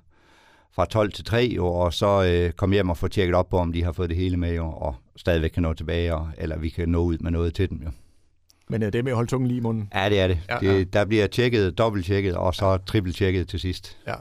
fra 0.74 0.84
12 0.84 1.12
til 1.12 1.24
3 1.24 1.56
år, 1.62 1.84
og 1.84 1.94
så 1.94 2.24
øh, 2.24 2.52
komme 2.52 2.74
hjem 2.74 2.90
og 2.90 2.96
få 2.96 3.08
tjekket 3.08 3.34
op 3.34 3.48
på, 3.48 3.58
om 3.58 3.72
de 3.72 3.84
har 3.84 3.92
fået 3.92 4.10
det 4.10 4.16
hele 4.16 4.36
med, 4.36 4.54
jo, 4.54 4.66
og 4.66 4.94
stadigvæk 5.16 5.50
kan 5.50 5.62
nå 5.62 5.74
tilbage, 5.74 6.14
og, 6.14 6.28
eller 6.38 6.58
vi 6.58 6.68
kan 6.68 6.88
nå 6.88 7.02
ud 7.02 7.18
med 7.18 7.30
noget 7.30 7.54
til 7.54 7.70
dem. 7.70 7.80
Jo. 7.84 7.90
Men 8.68 8.82
øh, 8.82 8.92
det 8.92 8.98
er 8.98 9.02
med 9.02 9.12
at 9.12 9.16
holde 9.16 9.30
tungen 9.30 9.48
lige 9.48 9.58
i 9.58 9.60
munden. 9.60 9.88
Ja, 9.94 10.08
det 10.08 10.20
er 10.20 10.28
det. 10.28 10.38
Ja, 10.48 10.58
det 10.60 10.78
ja. 10.78 10.84
Der 10.84 11.04
bliver 11.04 11.26
tjekket, 11.26 11.78
dobbelttjekket, 11.78 12.36
og 12.36 12.54
så 12.54 12.76
trippeltjekket 12.76 13.48
til 13.48 13.60
sidst. 13.60 13.98
Ja. 14.06 14.14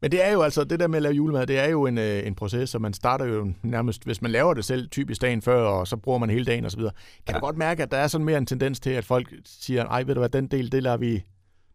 Men 0.00 0.12
det 0.12 0.26
er 0.26 0.32
jo 0.32 0.42
altså, 0.42 0.64
det 0.64 0.80
der 0.80 0.86
med 0.86 0.96
at 0.96 1.02
lave 1.02 1.14
julemad, 1.14 1.46
det 1.46 1.58
er 1.58 1.68
jo 1.68 1.86
en, 1.86 1.98
øh, 1.98 2.26
en 2.26 2.34
proces, 2.34 2.70
så 2.70 2.78
man 2.78 2.92
starter 2.92 3.24
jo 3.24 3.52
nærmest, 3.62 4.04
hvis 4.04 4.22
man 4.22 4.30
laver 4.30 4.54
det 4.54 4.64
selv, 4.64 4.88
typisk 4.88 5.20
dagen 5.20 5.42
før, 5.42 5.62
og 5.62 5.88
så 5.88 5.96
bruger 5.96 6.18
man 6.18 6.30
hele 6.30 6.44
dagen 6.44 6.64
osv. 6.64 6.80
Kan 6.80 6.90
ja. 7.28 7.32
du 7.32 7.38
godt 7.38 7.56
mærke, 7.56 7.82
at 7.82 7.90
der 7.90 7.96
er 7.96 8.06
sådan 8.06 8.24
mere 8.24 8.38
en 8.38 8.46
tendens 8.46 8.80
til, 8.80 8.90
at 8.90 9.04
folk 9.04 9.34
siger, 9.44 9.84
ej, 9.84 10.02
ved 10.02 10.14
du 10.14 10.20
hvad, 10.20 10.28
den 10.28 10.46
del, 10.46 10.72
det 10.72 10.82
lader 10.82 10.96
vi 10.96 11.24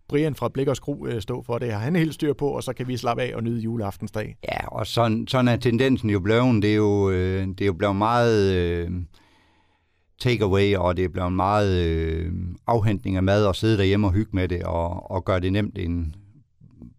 Brian 0.10 0.36
fra 0.36 0.50
Blik 0.50 0.68
og 0.68 0.76
Skru 0.76 1.08
øh, 1.08 1.22
stå 1.22 1.44
for. 1.44 1.58
Det 1.58 1.72
har 1.72 1.80
han 1.80 1.96
helt 1.96 2.14
styr 2.14 2.34
på, 2.34 2.48
og 2.48 2.64
så 2.64 2.74
kan 2.74 2.88
vi 2.88 2.98
slappe 2.98 3.24
af 3.24 3.36
og 3.36 3.44
nyde 3.44 3.60
juleaftensdag. 3.60 4.38
Ja, 4.44 4.68
og 4.68 4.88
sådan, 4.88 5.28
sådan 5.28 5.48
er 5.48 5.56
tendensen 5.56 6.10
jo 6.10 6.20
blevet. 6.20 6.64
Det 6.64 6.72
er 6.72 6.76
jo, 6.76 7.10
øh, 7.10 7.48
det 7.48 7.62
er 7.62 7.66
jo 7.66 7.74
blevet 7.74 7.96
meget... 7.96 8.54
Øh 8.54 8.92
takeaway, 10.20 10.76
og 10.76 10.98
det 10.98 11.06
er 11.06 11.10
blevet 11.10 11.34
meget 11.34 11.86
øh, 11.86 12.32
afhentning 12.68 13.16
af 13.16 13.24
mad 13.24 13.46
og 13.46 13.56
sidde 13.56 13.78
derhjemme 13.78 14.08
og 14.08 14.14
hygge 14.14 14.32
med 14.34 14.48
det, 14.48 14.64
og, 14.64 15.12
og 15.12 15.26
gøre 15.26 15.40
det 15.40 15.54
nemt 15.54 15.78
en, 15.78 16.16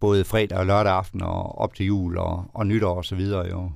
både 0.00 0.24
fredag 0.24 0.58
og 0.58 0.66
lørdag 0.66 0.92
aften 0.92 1.22
og 1.22 1.58
op 1.58 1.74
til 1.74 1.86
jul 1.86 2.18
og, 2.18 2.44
og 2.54 2.66
nytår 2.66 2.94
og 2.94 3.04
så 3.04 3.14
videre. 3.14 3.48
Jo. 3.50 3.70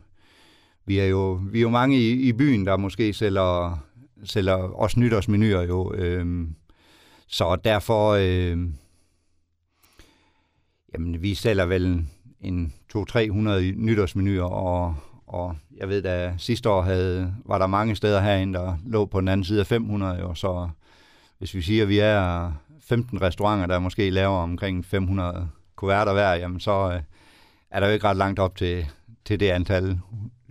Vi 0.87 0.99
er 0.99 1.07
jo, 1.07 1.41
vi 1.51 1.59
er 1.59 1.62
jo 1.62 1.71
mange 1.71 1.97
i, 1.97 2.11
i 2.11 2.33
byen, 2.33 2.67
der 2.67 2.77
måske 2.77 3.12
sælger, 3.12 3.79
sælger 4.25 4.55
også 4.55 5.01
nytårsmenuer 5.01 5.62
jo. 5.62 5.93
Øh, 5.95 6.47
så 7.27 7.57
derfor, 7.57 8.11
øh, 8.11 8.59
jamen 10.95 11.23
vi 11.23 11.35
sælger 11.35 11.67
vel 11.67 12.07
en 12.41 12.73
200-300 12.97 13.19
nytårsmenuer, 13.77 14.45
og, 14.45 14.97
og 15.27 15.57
jeg 15.77 15.89
ved 15.89 16.05
at 16.05 16.33
sidste 16.39 16.71
år 16.71 16.83
havde, 16.83 17.35
var 17.45 17.59
der 17.59 17.67
mange 17.67 17.97
steder 17.97 18.21
herinde, 18.21 18.59
der 18.59 18.79
lå 18.87 19.05
på 19.05 19.21
den 19.21 19.29
anden 19.29 19.45
side 19.45 19.61
af 19.61 19.67
500, 19.67 20.21
jo, 20.21 20.35
så 20.35 20.69
hvis 21.39 21.55
vi 21.55 21.63
siger, 21.63 21.83
at 21.83 21.89
vi 21.89 21.99
er 21.99 22.53
15 22.81 23.23
restauranter, 23.23 23.67
der 23.67 23.79
måske 23.79 24.11
laver 24.11 24.37
omkring 24.37 24.85
500 24.85 25.49
kuverter 25.77 26.13
hver, 26.13 26.35
jamen 26.35 26.61
så 26.61 26.93
øh, 26.95 27.01
er 27.71 27.81
der 27.81 27.87
jo 27.87 27.93
ikke 27.93 28.07
ret 28.07 28.17
langt 28.17 28.39
op 28.39 28.57
til, 28.57 28.87
til 29.25 29.41
det 29.41 29.49
antal 29.49 29.99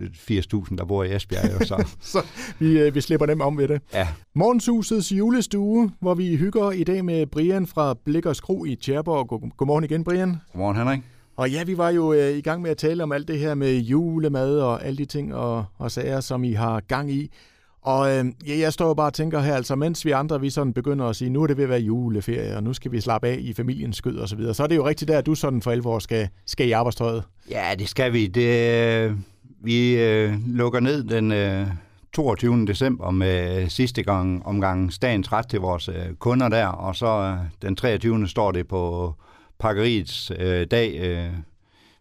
80.000, 0.02 0.76
der 0.76 0.84
bor 0.84 1.04
i 1.04 1.16
Esbjerg. 1.16 1.60
Jo, 1.60 1.66
så. 1.66 1.88
så 2.12 2.18
vi, 2.58 2.78
øh, 2.78 2.94
vi 2.94 3.00
slipper 3.00 3.26
dem 3.26 3.40
om 3.40 3.58
ved 3.58 3.68
det. 3.68 3.82
Ja. 3.94 4.08
Morgenshusets 4.34 5.12
julestue, 5.12 5.90
hvor 6.00 6.14
vi 6.14 6.36
hygger 6.36 6.70
i 6.70 6.84
dag 6.84 7.04
med 7.04 7.26
Brian 7.26 7.66
fra 7.66 7.94
Blikkers 8.04 8.40
Kro 8.40 8.64
i 8.64 8.74
Tjerborg. 8.74 9.28
God, 9.28 9.50
godmorgen 9.56 9.84
igen, 9.84 10.04
Brian. 10.04 10.36
Godmorgen, 10.52 10.76
Henrik. 10.76 11.00
Og 11.36 11.50
ja, 11.50 11.64
vi 11.64 11.78
var 11.78 11.90
jo 11.90 12.12
øh, 12.12 12.36
i 12.36 12.40
gang 12.40 12.62
med 12.62 12.70
at 12.70 12.76
tale 12.76 13.02
om 13.02 13.12
alt 13.12 13.28
det 13.28 13.38
her 13.38 13.54
med 13.54 13.78
julemad 13.78 14.58
og 14.58 14.84
alle 14.84 14.98
de 14.98 15.04
ting 15.04 15.34
og, 15.34 15.64
og 15.78 15.90
sager, 15.90 16.20
som 16.20 16.44
I 16.44 16.52
har 16.52 16.80
gang 16.80 17.12
i. 17.12 17.30
Og 17.82 18.10
øh, 18.10 18.24
ja, 18.46 18.58
jeg 18.58 18.72
står 18.72 18.88
jo 18.88 18.94
bare 18.94 19.06
og 19.06 19.14
tænker 19.14 19.40
her, 19.40 19.54
altså 19.54 19.76
mens 19.76 20.04
vi 20.04 20.10
andre, 20.10 20.40
vi 20.40 20.50
sådan 20.50 20.72
begynder 20.72 21.06
at 21.06 21.16
sige, 21.16 21.30
nu 21.30 21.42
er 21.42 21.46
det 21.46 21.56
ved 21.56 21.64
at 21.64 21.70
være 21.70 21.80
juleferie, 21.80 22.56
og 22.56 22.62
nu 22.62 22.72
skal 22.72 22.92
vi 22.92 23.00
slappe 23.00 23.28
af 23.28 23.36
i 23.40 23.52
familiens 23.52 23.96
skød 23.96 24.16
og 24.16 24.28
så 24.28 24.36
videre, 24.36 24.54
så 24.54 24.62
er 24.62 24.66
det 24.66 24.76
jo 24.76 24.88
rigtigt 24.88 25.08
der, 25.08 25.18
at 25.18 25.26
du 25.26 25.34
sådan 25.34 25.62
for 25.62 25.70
alvor 25.70 25.98
skal, 25.98 26.28
skal 26.46 26.68
i 26.68 26.72
arbejdstøjet. 26.72 27.24
Ja, 27.50 27.74
det 27.78 27.88
skal 27.88 28.12
vi. 28.12 28.26
Det, 28.26 28.72
øh, 29.04 29.16
vi 29.64 29.96
øh, 29.96 30.34
lukker 30.46 30.80
ned 30.80 31.04
den 31.04 31.32
øh, 31.32 31.66
22. 32.12 32.66
december 32.66 33.10
med 33.10 33.62
øh, 33.62 33.68
sidste 33.68 34.02
gang 34.02 34.46
omgang 34.46 35.02
dagens 35.02 35.32
Ret 35.32 35.48
til 35.48 35.60
vores 35.60 35.88
øh, 35.88 36.14
kunder 36.18 36.48
der, 36.48 36.66
og 36.66 36.96
så 36.96 37.06
øh, 37.06 37.36
den 37.62 37.76
23. 37.76 38.28
står 38.28 38.52
det 38.52 38.68
på 38.68 39.14
pakkeriets 39.58 40.32
øh, 40.38 40.66
dag. 40.70 41.00
Øh, 41.00 41.32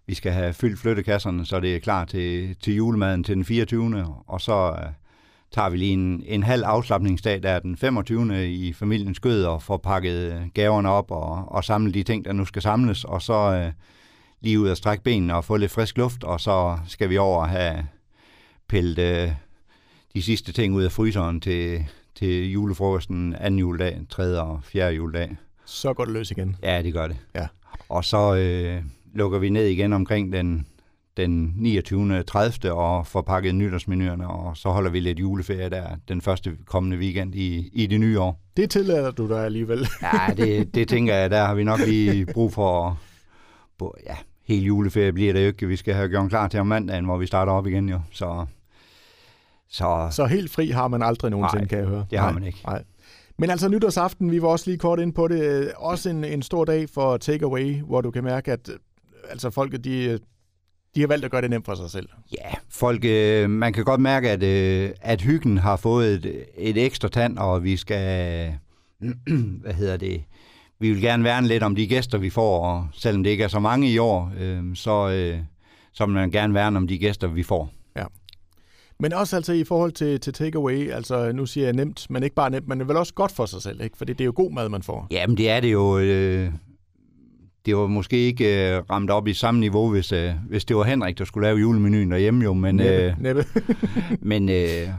vi 0.07 0.13
skal 0.13 0.31
have 0.31 0.53
fyldt 0.53 0.79
flyttekasserne, 0.79 1.45
så 1.45 1.59
det 1.59 1.75
er 1.75 1.79
klar 1.79 2.05
til, 2.05 2.55
til 2.55 2.75
julemaden 2.75 3.23
til 3.23 3.35
den 3.35 3.45
24. 3.45 4.05
Og 4.27 4.41
så 4.41 4.69
øh, 4.69 4.89
tager 5.51 5.69
vi 5.69 5.77
lige 5.77 5.93
en, 5.93 6.23
en 6.25 6.43
halv 6.43 6.63
afslappningsdag, 6.63 7.43
der 7.43 7.49
er 7.49 7.59
den 7.59 7.77
25. 7.77 8.47
i 8.49 8.73
familiens 8.73 9.17
skød, 9.17 9.45
og 9.45 9.63
får 9.63 9.77
pakket 9.77 10.49
gaverne 10.53 10.89
op 10.89 11.11
og, 11.11 11.51
og 11.51 11.63
samlet 11.63 11.93
de 11.93 12.03
ting, 12.03 12.25
der 12.25 12.33
nu 12.33 12.45
skal 12.45 12.61
samles. 12.61 13.03
Og 13.03 13.21
så 13.21 13.33
øh, 13.33 13.71
lige 14.41 14.59
ud 14.59 14.69
og 14.69 14.77
strække 14.77 15.03
benene 15.03 15.35
og 15.35 15.45
få 15.45 15.57
lidt 15.57 15.71
frisk 15.71 15.97
luft, 15.97 16.23
og 16.23 16.41
så 16.41 16.77
skal 16.87 17.09
vi 17.09 17.17
over 17.17 17.41
og 17.41 17.49
have 17.49 17.87
pillet 18.67 18.99
øh, 18.99 19.31
de 20.13 20.21
sidste 20.21 20.51
ting 20.51 20.75
ud 20.75 20.83
af 20.83 20.91
fryseren 20.91 21.41
til, 21.41 21.85
til 22.15 22.51
julefrokosten 22.51 23.35
anden 23.35 23.59
juledag, 23.59 24.01
tredje 24.09 24.41
og 24.41 24.59
fjerde 24.63 24.95
juledag. 24.95 25.37
Så 25.65 25.93
går 25.93 26.05
det 26.05 26.13
løs 26.13 26.31
igen. 26.31 26.55
Ja, 26.63 26.81
det 26.81 26.93
gør 26.93 27.07
det. 27.07 27.17
Ja. 27.35 27.47
Og 27.89 28.05
så 28.05 28.35
øh, 28.35 28.83
lukker 29.13 29.39
vi 29.39 29.49
ned 29.49 29.65
igen 29.65 29.93
omkring 29.93 30.33
den, 30.33 30.67
den 31.17 31.53
29. 31.55 32.23
30. 32.23 32.73
og 32.73 33.07
får 33.07 33.21
pakket 33.21 33.55
nytårsmenuerne, 33.55 34.27
og 34.27 34.57
så 34.57 34.69
holder 34.69 34.91
vi 34.91 34.99
lidt 34.99 35.19
juleferie 35.19 35.69
der 35.69 35.87
den 36.07 36.21
første 36.21 36.57
kommende 36.65 36.97
weekend 36.97 37.35
i, 37.35 37.69
i 37.73 37.87
det 37.87 37.99
nye 37.99 38.19
år. 38.19 38.41
Det 38.57 38.69
tillader 38.69 39.11
du 39.11 39.27
dig 39.27 39.45
alligevel. 39.45 39.79
ja, 40.01 40.33
det, 40.37 40.75
det 40.75 40.87
tænker 40.87 41.15
jeg, 41.15 41.29
der 41.29 41.45
har 41.45 41.55
vi 41.55 41.63
nok 41.63 41.79
lige 41.79 42.25
brug 42.25 42.53
for. 42.53 42.97
Ja, 44.05 44.15
hele 44.43 44.65
juleferie 44.65 45.13
bliver 45.13 45.33
det 45.33 45.41
jo 45.41 45.47
ikke. 45.47 45.67
Vi 45.67 45.75
skal 45.75 45.93
have 45.93 46.09
gjort 46.09 46.29
klar 46.29 46.47
til 46.47 46.59
om 46.59 46.67
mandagen, 46.67 47.05
hvor 47.05 47.17
vi 47.17 47.25
starter 47.25 47.51
op 47.51 47.67
igen 47.67 47.89
jo. 47.89 47.99
Så, 48.11 48.45
så, 49.69 50.07
så 50.11 50.25
helt 50.25 50.51
fri 50.51 50.69
har 50.69 50.87
man 50.87 51.01
aldrig 51.01 51.31
nogensinde, 51.31 51.63
nej, 51.63 51.67
kan 51.69 51.77
jeg 51.77 51.87
høre. 51.87 52.05
det 52.11 52.19
har 52.19 52.31
man 52.31 52.43
ikke. 52.43 52.61
Nej. 52.65 52.83
Men 53.37 53.49
altså 53.49 53.69
nytårsaften, 53.69 54.31
vi 54.31 54.41
var 54.41 54.47
også 54.47 54.69
lige 54.69 54.77
kort 54.77 54.99
ind 54.99 55.13
på 55.13 55.27
det, 55.27 55.43
øh, 55.43 55.67
også 55.77 56.09
en, 56.09 56.23
en 56.23 56.41
stor 56.41 56.65
dag 56.65 56.89
for 56.89 57.17
takeaway, 57.17 57.81
hvor 57.81 58.01
du 58.01 58.11
kan 58.11 58.23
mærke, 58.23 58.51
at 58.51 58.69
øh, 58.69 58.75
altså 59.29 59.49
folket, 59.49 59.83
de, 59.83 60.19
de 60.95 60.99
har 60.99 61.07
valgt 61.07 61.25
at 61.25 61.31
gøre 61.31 61.41
det 61.41 61.49
nemt 61.49 61.65
for 61.65 61.75
sig 61.75 61.91
selv. 61.91 62.09
Ja, 62.37 62.49
folk, 62.69 63.05
øh, 63.05 63.49
man 63.49 63.73
kan 63.73 63.83
godt 63.83 64.01
mærke, 64.01 64.29
at, 64.29 64.43
at 65.01 65.21
hyggen 65.21 65.57
har 65.57 65.75
fået 65.75 66.13
et, 66.13 66.45
et 66.57 66.85
ekstra 66.85 67.07
tand, 67.07 67.37
og 67.37 67.63
vi 67.63 67.77
skal, 67.77 68.53
hvad 69.63 69.73
hedder 69.73 69.97
det, 69.97 70.23
vi 70.79 70.91
vil 70.91 71.01
gerne 71.01 71.23
værne 71.23 71.47
lidt 71.47 71.63
om 71.63 71.75
de 71.75 71.87
gæster, 71.87 72.17
vi 72.17 72.29
får, 72.29 72.65
og 72.65 72.87
selvom 72.93 73.23
det 73.23 73.29
ikke 73.29 73.43
er 73.43 73.47
så 73.47 73.59
mange 73.59 73.91
i 73.91 73.97
år, 73.97 74.31
øh, 74.39 74.75
så, 74.75 75.09
øh, 75.09 75.39
så 75.93 76.05
vil 76.05 76.13
man 76.13 76.31
gerne 76.31 76.53
værne 76.53 76.77
om 76.77 76.87
de 76.87 76.97
gæster, 76.97 77.27
vi 77.27 77.43
får. 77.43 77.69
Ja. 77.95 78.05
Men 78.99 79.13
også 79.13 79.35
altså 79.35 79.53
i 79.53 79.63
forhold 79.63 79.91
til, 79.91 80.19
til 80.19 80.33
takeaway, 80.33 80.91
altså 80.91 81.31
nu 81.31 81.45
siger 81.45 81.65
jeg 81.67 81.73
nemt, 81.73 82.07
men 82.09 82.23
ikke 82.23 82.35
bare 82.35 82.49
nemt, 82.49 82.67
men 82.67 82.79
det 82.79 82.83
er 82.83 82.87
vel 82.87 82.97
også 82.97 83.13
godt 83.13 83.31
for 83.31 83.45
sig 83.45 83.61
selv, 83.61 83.81
ikke? 83.81 83.97
Fordi 83.97 84.13
det 84.13 84.21
er 84.21 84.25
jo 84.25 84.33
god 84.35 84.51
mad, 84.51 84.69
man 84.69 84.83
får. 84.83 85.07
Jamen 85.11 85.37
det 85.37 85.49
er 85.49 85.59
det 85.59 85.71
jo. 85.71 85.97
Øh, 85.97 86.51
det 87.65 87.77
var 87.77 87.87
måske 87.87 88.17
ikke 88.17 88.75
øh, 88.75 88.83
ramt 88.89 89.09
op 89.09 89.27
i 89.27 89.33
samme 89.33 89.59
niveau, 89.59 89.89
hvis, 89.89 90.11
øh, 90.11 90.31
hvis 90.49 90.65
det 90.65 90.75
var 90.75 90.83
Henrik, 90.83 91.17
der 91.17 91.25
skulle 91.25 91.47
lave 91.47 91.59
julemenuen 91.59 92.11
derhjemme 92.11 92.43
jo, 92.43 92.53
men, 92.53 92.75
næppe, 92.75 93.03
øh, 93.03 93.21
næppe. 93.21 93.45
men 94.31 94.49
øh, 94.49 94.89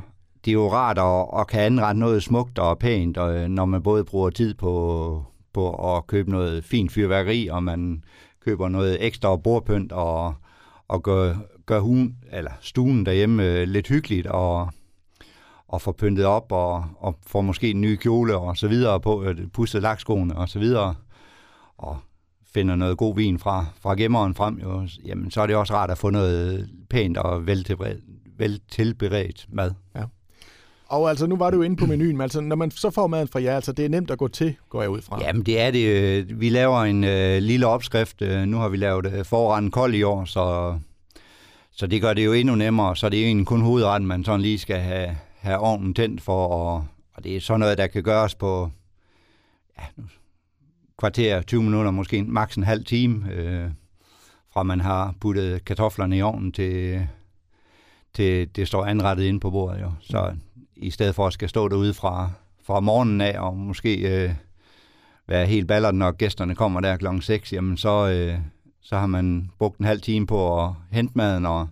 det 0.45 0.51
er 0.51 0.53
jo 0.53 0.73
rart 0.73 0.99
at, 0.99 1.41
at 1.41 1.47
kan 1.47 1.61
anrette 1.61 2.01
noget 2.01 2.23
smukt 2.23 2.59
og 2.59 2.79
pænt, 2.79 3.19
og, 3.19 3.37
øh, 3.37 3.49
når 3.49 3.65
man 3.65 3.83
både 3.83 4.05
bruger 4.05 4.31
tid 4.31 4.55
på, 4.55 5.25
på 5.53 5.97
at 5.97 6.07
købe 6.07 6.31
noget 6.31 6.65
fint 6.65 6.93
fyrværkeri, 6.93 7.49
og 7.49 7.63
man 7.63 8.05
køber 8.45 8.69
noget 8.69 9.07
ekstra 9.07 9.37
bordpynt 9.37 9.93
og, 9.93 10.35
og 10.89 11.03
gør, 11.03 11.35
gør 11.67 11.81
hun, 11.81 12.17
eller 12.33 12.51
stuen 12.61 13.07
derhjemme 13.07 13.45
øh, 13.45 13.69
lidt 13.69 13.89
hyggeligt 13.89 14.27
og, 14.27 14.73
og 15.69 15.83
får 15.83 15.93
pyntet 15.93 16.25
op 16.25 16.53
og, 16.53 16.85
og 16.97 17.19
får 17.27 17.41
måske 17.41 17.71
en 17.71 17.81
ny 17.81 17.97
kjole 17.97 18.37
og 18.37 18.57
så 18.57 18.69
videre 18.69 19.01
på, 19.01 19.23
øh, 19.25 19.37
pusset 19.53 19.83
lakskoene 19.83 20.37
og 20.37 20.49
så 20.49 20.59
videre, 20.59 20.95
og 21.79 21.99
finder 22.55 22.77
noget 22.77 22.97
god 22.97 23.17
vin 23.17 23.39
fra, 23.39 23.67
fra 23.81 23.95
gemmeren 23.95 24.35
frem, 24.35 24.61
jo, 24.63 24.89
jamen, 25.05 25.31
så 25.31 25.41
er 25.41 25.47
det 25.47 25.57
også 25.57 25.75
rart 25.75 25.91
at 25.91 25.99
få 25.99 26.11
noget 26.11 26.71
pænt 26.91 27.17
og 27.17 27.47
veltilberedt 28.39 29.47
mad. 29.53 29.71
Ja. 29.97 30.03
Og 30.93 31.11
altså, 31.11 31.27
nu 31.27 31.37
var 31.37 31.51
du 31.51 31.57
jo 31.57 31.63
inde 31.63 31.77
på 31.77 31.87
menuen, 31.87 32.17
men 32.17 32.21
altså, 32.21 32.41
når 32.41 32.57
man 32.57 32.71
så 32.71 32.91
får 32.91 33.07
maden 33.07 33.29
fra 33.29 33.43
jer, 33.43 33.55
altså, 33.55 33.73
det 33.73 33.85
er 33.85 33.89
nemt 33.89 34.11
at 34.11 34.19
gå 34.19 34.29
til, 34.29 34.57
går 34.69 34.81
jeg 34.81 34.91
ud 34.91 35.03
fra. 35.03 35.21
Jamen, 35.21 35.43
det 35.43 35.61
er 35.61 35.71
det. 35.71 36.41
Vi 36.41 36.49
laver 36.49 36.83
en 36.83 37.05
øh, 37.05 37.43
lille 37.43 37.67
opskrift. 37.67 38.23
Øh, 38.23 38.43
nu 38.43 38.57
har 38.57 38.69
vi 38.69 38.77
lavet 38.77 39.13
øh, 39.13 39.25
forretten 39.25 39.71
kold 39.71 39.95
i 39.95 40.03
år, 40.03 40.25
så, 40.25 40.79
så 41.71 41.87
det 41.87 42.03
gør 42.03 42.15
det 42.15 42.25
jo 42.25 42.33
endnu 42.33 42.55
nemmere. 42.55 42.97
Så 42.97 43.09
det 43.09 43.21
er 43.21 43.27
egentlig 43.27 43.47
kun 43.47 43.61
hovedretten, 43.61 44.09
man 44.09 44.25
sådan 44.25 44.41
lige 44.41 44.59
skal 44.59 44.81
have, 44.81 45.17
have 45.39 45.59
ovnen 45.59 45.95
tændt 45.95 46.23
for, 46.23 46.47
og, 46.47 46.87
og 47.15 47.25
det 47.25 47.37
er 47.37 47.41
sådan 47.41 47.61
noget, 47.61 47.79
der 47.79 47.87
kan 47.87 48.03
gøres 48.03 48.35
på 48.35 48.71
ja, 49.79 49.85
kvarter, 51.03 51.43
20 51.43 51.63
minutter, 51.63 51.91
måske 51.91 52.25
maks 52.25 52.57
en 52.57 52.63
halv 52.63 52.85
time, 52.85 53.33
øh, 53.33 53.71
fra 54.53 54.63
man 54.63 54.81
har 54.81 55.15
puttet 55.21 55.65
kartoflerne 55.65 56.17
i 56.17 56.23
ovnen 56.23 56.53
til, 56.53 57.07
til 58.15 58.57
det 58.57 58.69
står 58.69 58.85
anrettet 58.85 59.25
inde 59.25 59.41
på 59.41 59.51
bordet. 59.51 59.81
Jo. 59.81 59.93
Så 60.01 60.37
i 60.77 60.91
stedet 60.91 61.15
for 61.15 61.27
at 61.27 61.33
skal 61.33 61.49
stå 61.49 61.69
derude 61.69 61.95
fra, 61.95 62.31
fra 62.65 62.81
morgenen 62.81 63.21
af, 63.21 63.41
og 63.41 63.57
måske 63.57 64.25
øh, 64.25 64.35
være 65.29 65.47
helt 65.47 65.69
ballert, 65.69 65.95
når 65.95 66.13
gæsterne 66.13 66.55
kommer 66.55 66.81
der 66.81 66.97
klokken 66.97 67.23
6, 67.23 67.53
jamen 67.53 67.77
så, 67.77 68.09
øh, 68.09 68.39
så 68.81 68.99
har 68.99 69.07
man 69.07 69.51
brugt 69.59 69.79
en 69.79 69.85
halv 69.85 70.01
time 70.01 70.27
på 70.27 70.65
at 70.65 70.71
hente 70.91 71.13
maden, 71.15 71.47
og 71.47 71.69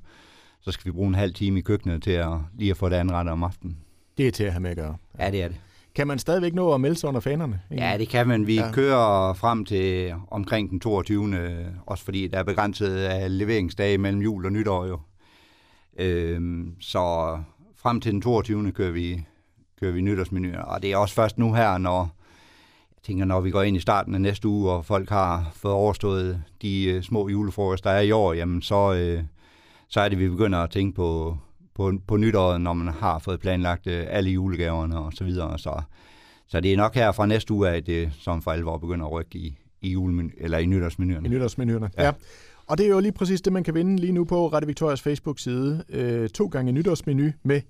så 0.61 0.73
skal 0.73 0.87
vi 0.87 0.93
bruge 0.93 1.09
en 1.09 1.15
halv 1.15 1.35
time 1.35 1.59
i 1.59 1.63
køkkenet 1.63 2.03
til 2.03 2.11
at 2.11 2.33
lige 2.59 2.71
at 2.71 2.77
få 2.77 2.89
det 2.89 2.97
anrettet 2.97 3.33
om 3.33 3.45
aftenen. 3.45 3.79
Det 4.19 4.29
er 4.29 4.33
til 4.33 4.45
at 4.45 4.53
have 4.53 4.63
med 4.63 4.71
at 4.71 4.77
gøre. 4.77 4.97
Ja, 5.19 5.31
det 5.31 5.43
er 5.43 5.49
det. 5.49 5.61
Kan 5.95 6.07
man 6.07 6.19
stadigvæk 6.19 6.55
nå 6.55 6.75
at 6.75 6.81
melde 6.81 6.97
sig 6.97 7.09
under 7.09 7.21
fanerne? 7.21 7.61
Ikke? 7.71 7.85
Ja, 7.85 7.99
det 7.99 8.09
kan 8.09 8.29
man. 8.29 8.47
Vi 8.47 8.55
ja. 8.55 8.73
kører 8.73 9.35
frem 9.35 9.65
til 9.65 10.15
omkring 10.31 10.71
den 10.71 10.81
22. 10.81 11.37
Også 11.87 12.05
fordi 12.05 12.27
der 12.27 12.39
er 12.39 12.43
begrænset 12.43 12.97
af 12.97 13.39
leveringsdage 13.39 13.99
mellem 13.99 14.23
jul 14.23 14.47
og 14.47 14.53
nytår 14.53 14.87
jo. 14.87 14.99
Øhm, 15.99 16.75
så 16.81 17.39
frem 17.77 18.01
til 18.01 18.13
den 18.13 18.23
22. 18.23 18.73
kører 18.73 18.91
vi, 18.91 19.25
kører 19.81 19.93
vi 19.93 20.01
nytårsmenuer. 20.01 20.63
Og 20.63 20.83
det 20.83 20.93
er 20.93 20.97
også 20.97 21.15
først 21.15 21.39
nu 21.39 21.55
her, 21.55 21.79
når, 21.79 22.01
jeg 22.91 23.03
tænker, 23.03 23.25
når 23.25 23.41
vi 23.41 23.51
går 23.51 23.63
ind 23.63 23.77
i 23.77 23.81
starten 23.81 24.15
af 24.15 24.21
næste 24.21 24.49
uge, 24.49 24.71
og 24.71 24.85
folk 24.85 25.09
har 25.09 25.51
fået 25.55 25.75
overstået 25.75 26.43
de 26.63 26.95
uh, 26.97 27.03
små 27.03 27.29
julefrokoster, 27.29 27.91
der 27.91 27.97
er 27.97 28.01
i 28.01 28.11
år, 28.11 28.33
jamen 28.33 28.63
så, 28.63 29.15
uh, 29.19 29.25
så 29.89 30.01
er 30.01 30.09
det, 30.09 30.19
vi 30.19 30.29
begynder 30.29 30.59
at 30.59 30.71
tænke 30.71 30.97
på, 30.97 31.39
på, 31.81 31.93
på 32.07 32.17
nytåret, 32.17 32.61
når 32.61 32.73
man 32.73 32.95
har 32.95 33.19
fået 33.19 33.41
planlagt 33.41 33.87
uh, 33.87 33.93
alle 34.09 34.31
julegaverne 34.31 34.99
og 34.99 35.13
så 35.13 35.25
videre. 35.25 35.59
Så, 35.59 35.83
så 36.49 36.61
det 36.61 36.73
er 36.73 36.77
nok 36.77 36.95
her 36.95 37.13
fra 37.13 37.27
næste 37.27 37.55
uge, 37.55 37.69
at 37.69 37.87
det 37.87 38.13
som 38.21 38.43
for 38.43 38.51
alvor 38.51 38.79
begynder 38.79 39.07
at 39.07 39.13
rykke 39.13 39.39
i, 39.39 39.59
i, 39.81 39.91
julemenu, 39.91 40.31
eller 40.39 40.59
i 40.59 40.67
nytårsmenuerne. 40.67 41.29
I 41.29 41.31
nytårsmenuerne, 41.31 41.91
ja. 41.99 42.05
ja. 42.05 42.13
Og 42.67 42.79
det 42.79 42.87
er 42.87 42.91
jo 42.91 43.01
lige 43.01 43.13
præcis 43.13 43.41
det, 43.41 43.53
man 43.53 43.65
kan 43.65 43.75
vinde 43.75 43.97
lige 43.97 44.13
nu 44.13 44.25
på 44.25 44.49
Radio 44.49 44.67
Victorias 44.67 45.03
Facebook-side. 45.03 45.85
Øh, 45.89 46.29
to 46.29 46.47
gange 46.47 46.73
nytårsmenu 46.73 47.31
med 47.43 47.61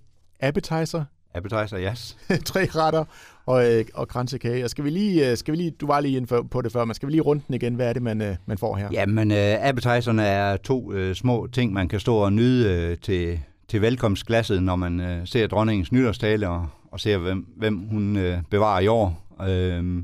appetizer, 0.41 1.05
Appetizer, 1.35 1.91
yes. 1.91 2.17
tre 2.51 2.65
retter 2.65 3.05
og, 3.47 3.73
øh, 3.73 3.85
og 3.95 4.09
kransekage. 4.09 4.65
Og 4.65 4.71
skal 4.71 4.85
vi 4.85 4.91
lige, 4.91 5.31
øh, 5.31 5.37
skal 5.37 5.53
vi 5.53 5.57
lige, 5.57 5.71
du 5.71 5.87
var 5.87 6.01
lige 6.01 6.17
inde 6.17 6.49
på 6.49 6.63
det 6.63 6.73
før, 6.73 6.85
men 6.85 6.95
skal 6.95 7.07
vi 7.07 7.13
lige 7.13 7.23
runde 7.23 7.43
den 7.47 7.55
igen? 7.55 7.75
Hvad 7.75 7.89
er 7.89 7.93
det, 7.93 8.03
man, 8.03 8.23
øh, 8.23 8.37
man 8.47 8.59
får 8.59 8.77
her? 8.77 8.89
Jamen, 8.93 9.31
øh, 9.31 9.69
appetizerne 9.69 10.23
er 10.23 10.57
to 10.57 10.93
øh, 10.93 11.15
små 11.15 11.49
ting, 11.53 11.73
man 11.73 11.89
kan 11.89 12.01
stå 12.01 12.17
og 12.17 12.33
nyde 12.33 12.71
øh, 12.71 12.99
til, 12.99 13.41
til 13.71 13.83
velkomstglasset, 13.83 14.63
når 14.63 14.77
man 14.77 15.01
øh, 15.01 15.27
ser 15.27 15.47
dronningens 15.47 15.93
nytårstale 15.93 16.49
og, 16.49 16.69
og 16.91 17.01
ser, 17.01 17.19
hvem, 17.19 17.47
hvem 17.57 17.79
hun 17.79 18.17
øh, 18.17 18.43
bevarer 18.51 18.81
i 18.81 18.87
år. 18.87 19.37
Øh, 19.49 20.03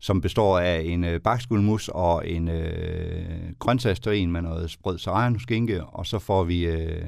som 0.00 0.20
består 0.20 0.58
af 0.58 0.82
en 0.84 1.04
øh, 1.04 1.20
bakskuldmus 1.20 1.88
og 1.88 2.28
en 2.28 2.48
øh, 2.48 3.52
grøntsagsterin 3.58 4.32
med 4.32 4.42
noget 4.42 4.70
sprød 4.70 4.98
serrano-skinke, 4.98 5.84
og 5.84 6.06
så 6.06 6.18
får 6.18 6.44
vi, 6.44 6.66
øh, 6.66 7.04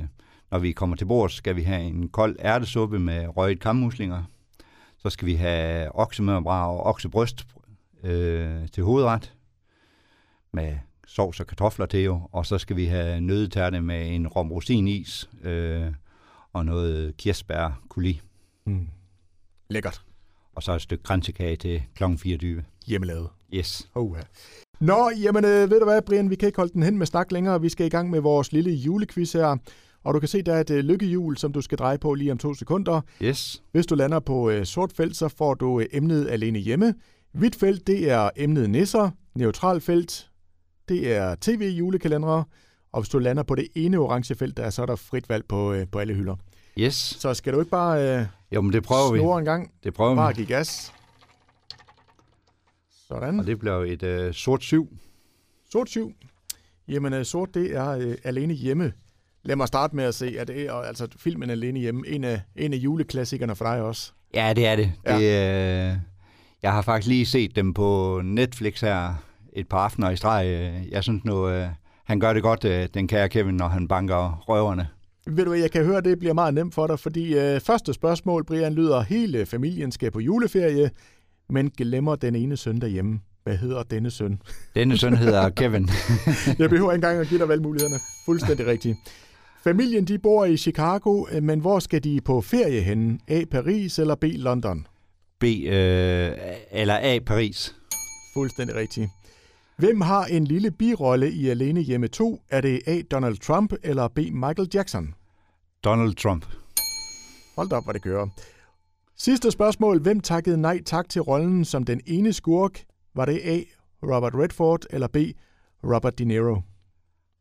når 0.50 0.58
vi 0.58 0.72
kommer 0.72 0.96
til 0.96 1.04
bord, 1.04 1.30
skal 1.30 1.56
vi 1.56 1.62
have 1.62 1.82
en 1.82 2.08
kold 2.08 2.36
ærtesuppe 2.40 2.98
med 2.98 3.36
røget 3.36 3.60
kammuslinger. 3.60 4.22
Så 4.98 5.10
skal 5.10 5.26
vi 5.26 5.34
have 5.34 5.98
oksemørbra 5.98 6.72
og 6.72 6.80
oksebryst 6.80 7.46
øh, 8.04 8.68
til 8.68 8.82
hovedret 8.82 9.34
med 10.52 10.76
sovs 11.06 11.40
og 11.40 11.46
kartofler 11.46 11.86
til 11.86 12.00
jo, 12.00 12.20
og 12.32 12.46
så 12.46 12.58
skal 12.58 12.76
vi 12.76 12.84
have 12.84 13.20
nødetærte 13.20 13.80
med 13.80 14.14
en 14.14 14.28
rom 14.28 14.60
is 14.70 15.30
øh, 15.42 15.92
og 16.52 16.64
noget 16.64 17.16
kirsebær 17.16 17.82
kuli. 17.88 18.20
Mm. 18.66 18.88
Lækkert. 19.70 20.02
Og 20.54 20.62
så 20.62 20.72
et 20.72 20.82
stykke 20.82 21.04
kransekage 21.04 21.56
til 21.56 21.82
kl. 21.94 22.04
24. 22.16 22.64
Hjemmelavet. 22.86 23.28
Yes. 23.54 23.88
Oh, 23.94 24.16
ja. 24.16 24.22
Nå, 24.80 25.10
jamen 25.22 25.44
øh, 25.44 25.70
ved 25.70 25.78
du 25.78 25.84
hvad, 25.84 26.02
Brian, 26.02 26.30
vi 26.30 26.34
kan 26.34 26.46
ikke 26.46 26.56
holde 26.56 26.72
den 26.72 26.82
hen 26.82 26.98
med 26.98 27.06
snak 27.06 27.32
længere. 27.32 27.60
Vi 27.60 27.68
skal 27.68 27.86
i 27.86 27.88
gang 27.88 28.10
med 28.10 28.20
vores 28.20 28.52
lille 28.52 28.70
julequiz 28.70 29.32
her. 29.32 29.56
Og 30.04 30.14
du 30.14 30.18
kan 30.18 30.28
se, 30.28 30.42
der 30.42 30.54
er 30.54 30.60
et 30.60 30.70
øh, 30.70 30.84
lykkehjul, 30.84 31.36
som 31.36 31.52
du 31.52 31.60
skal 31.60 31.78
dreje 31.78 31.98
på 31.98 32.14
lige 32.14 32.32
om 32.32 32.38
to 32.38 32.54
sekunder. 32.54 33.00
Yes. 33.22 33.62
Hvis 33.72 33.86
du 33.86 33.94
lander 33.94 34.20
på 34.20 34.50
øh, 34.50 34.64
sort 34.64 34.92
felt, 34.92 35.16
så 35.16 35.28
får 35.28 35.54
du 35.54 35.80
øh, 35.80 35.86
emnet 35.92 36.28
alene 36.28 36.58
hjemme. 36.58 36.94
Hvidt 37.32 37.56
felt, 37.56 37.86
det 37.86 38.10
er 38.10 38.30
emnet 38.36 38.70
nisser. 38.70 39.10
Neutral 39.34 39.80
felt, 39.80 40.30
det 40.88 41.12
er 41.12 41.34
tv-julekalendere. 41.40 42.44
Og 42.92 43.00
hvis 43.00 43.08
du 43.08 43.18
lander 43.18 43.42
på 43.42 43.54
det 43.54 43.68
ene 43.74 43.96
orange 43.96 44.34
felt, 44.34 44.56
der, 44.56 44.70
så 44.70 44.82
er 44.82 44.86
der 44.86 44.96
frit 44.96 45.28
valg 45.28 45.44
på, 45.48 45.72
øh, 45.72 45.86
på 45.92 45.98
alle 45.98 46.14
hylder. 46.14 46.36
Yes. 46.78 46.94
Så 46.94 47.34
skal 47.34 47.52
du 47.52 47.58
ikke 47.58 47.70
bare 47.70 48.18
øh, 48.20 48.26
jo, 48.52 48.60
men 48.60 48.72
det 48.72 48.82
prøver 48.82 49.12
vi. 49.12 49.38
en 49.38 49.44
gang? 49.44 49.70
Det 49.84 49.94
prøver 49.94 50.14
bare 50.14 50.28
vi. 50.28 50.34
Bare 50.34 50.34
give 50.34 50.56
gas. 50.56 50.92
Sådan. 53.08 53.40
Og 53.40 53.46
det 53.46 53.58
bliver 53.58 53.84
et 53.84 54.02
øh, 54.02 54.34
sort 54.34 54.62
syv. 54.62 54.88
Sort 55.72 55.88
syv. 55.88 56.12
Jamen, 56.88 57.12
øh, 57.12 57.24
sort, 57.24 57.54
det 57.54 57.76
er 57.76 57.88
øh, 57.90 58.14
alene 58.24 58.54
hjemme. 58.54 58.92
Lad 59.42 59.56
mig 59.56 59.68
starte 59.68 59.96
med 59.96 60.04
at 60.04 60.14
se, 60.14 60.36
at 60.38 60.48
det 60.48 60.66
er 60.66 60.72
altså 60.72 61.08
filmen 61.16 61.50
Alene 61.50 61.80
Hjemme, 61.80 62.08
en 62.08 62.24
af, 62.24 62.40
en 62.56 62.72
af 62.72 62.76
juleklassikerne 62.76 63.56
for 63.56 63.64
dig 63.64 63.82
også. 63.82 64.12
Ja, 64.34 64.52
det 64.52 64.66
er 64.66 64.76
det. 64.76 64.92
Ja. 65.06 65.18
det 65.18 65.92
øh, 65.92 65.98
jeg 66.62 66.72
har 66.72 66.82
faktisk 66.82 67.08
lige 67.08 67.26
set 67.26 67.56
dem 67.56 67.74
på 67.74 68.20
Netflix 68.24 68.80
her 68.80 69.14
et 69.54 69.68
par 69.68 69.78
aftener 69.78 70.10
i 70.10 70.16
streg. 70.16 70.72
Jeg 70.90 71.02
synes 71.02 71.24
nu, 71.24 71.48
øh, 71.48 71.68
han 72.04 72.20
gør 72.20 72.32
det 72.32 72.42
godt, 72.42 72.64
øh, 72.64 72.88
den 72.94 73.08
kære 73.08 73.28
Kevin, 73.28 73.54
når 73.54 73.68
han 73.68 73.88
banker 73.88 74.44
røverne. 74.48 74.88
Ved 75.26 75.44
du 75.44 75.50
hvad, 75.50 75.60
jeg 75.60 75.70
kan 75.70 75.84
høre, 75.84 76.00
det 76.00 76.18
bliver 76.18 76.34
meget 76.34 76.54
nemt 76.54 76.74
for 76.74 76.86
dig, 76.86 76.98
fordi 76.98 77.38
øh, 77.38 77.60
første 77.60 77.92
spørgsmål, 77.92 78.44
Brian, 78.44 78.74
lyder, 78.74 79.00
hele 79.00 79.46
familien 79.46 79.92
skal 79.92 80.10
på 80.10 80.20
juleferie, 80.20 80.90
men 81.50 81.70
glemmer 81.70 82.14
den 82.14 82.34
ene 82.34 82.56
søn 82.56 82.80
derhjemme. 82.80 83.20
Hvad 83.44 83.56
hedder 83.56 83.82
denne 83.82 84.10
søn? 84.10 84.42
Denne 84.74 84.98
søn 84.98 85.16
hedder 85.16 85.50
Kevin. 85.60 85.88
jeg 86.58 86.70
behøver 86.70 86.92
ikke 86.92 87.06
engang 87.06 87.20
at 87.20 87.28
give 87.28 87.40
dig 87.40 87.48
valgmulighederne. 87.48 88.00
Fuldstændig 88.26 88.66
rigtigt. 88.66 88.96
Familien 89.64 90.04
de 90.04 90.18
bor 90.18 90.44
i 90.44 90.56
Chicago, 90.56 91.24
øh, 91.32 91.42
men 91.42 91.60
hvor 91.60 91.78
skal 91.78 92.04
de 92.04 92.20
på 92.24 92.40
ferie 92.40 92.80
henne? 92.80 93.18
A. 93.28 93.44
Paris 93.50 93.98
eller 93.98 94.14
B. 94.14 94.24
London? 94.24 94.86
B. 95.40 95.44
Øh, 95.44 96.32
eller 96.70 96.98
A. 97.02 97.18
Paris. 97.26 97.74
Fuldstændig 98.34 98.76
rigtigt. 98.76 99.10
Hvem 99.76 100.00
har 100.00 100.24
en 100.24 100.44
lille 100.44 100.70
birolle 100.70 101.30
i 101.32 101.48
Alene 101.48 101.80
Hjemme 101.80 102.08
2? 102.08 102.42
Er 102.48 102.60
det 102.60 102.80
A. 102.86 103.02
Donald 103.10 103.36
Trump 103.38 103.72
eller 103.82 104.08
B. 104.08 104.18
Michael 104.18 104.68
Jackson? 104.74 105.14
Donald 105.84 106.14
Trump. 106.14 106.46
Hold 107.56 107.72
op, 107.72 107.84
hvor 107.84 107.92
det 107.92 108.02
kører. 108.02 108.28
Sidste 109.16 109.50
spørgsmål. 109.50 110.00
Hvem 110.00 110.20
takkede 110.20 110.56
nej 110.56 110.82
tak 110.82 111.08
til 111.08 111.22
rollen 111.22 111.64
som 111.64 111.84
den 111.84 112.00
ene 112.06 112.32
skurk? 112.32 112.84
Var 113.14 113.24
det 113.24 113.40
A. 113.44 113.60
Robert 114.02 114.34
Redford 114.34 114.84
eller 114.90 115.06
B. 115.08 115.16
Robert 115.84 116.18
De 116.18 116.24
Niro? 116.24 116.60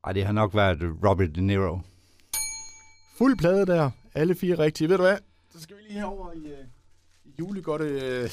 Ej, 0.03 0.11
det 0.13 0.25
har 0.25 0.33
nok 0.33 0.55
været 0.55 0.79
Robert 1.05 1.35
De 1.35 1.41
Niro. 1.41 1.79
Fuld 3.17 3.37
plade 3.37 3.65
der. 3.65 3.89
Alle 4.15 4.35
fire 4.35 4.57
rigtige. 4.59 4.89
Ved 4.89 4.97
du 4.97 5.03
hvad? 5.03 5.17
Så 5.51 5.61
skal 5.61 5.75
vi 5.77 5.81
lige 5.81 5.99
herover 5.99 6.31
i, 6.31 6.37
uh, 6.37 6.67
i 7.25 7.35
julegodte 7.39 8.29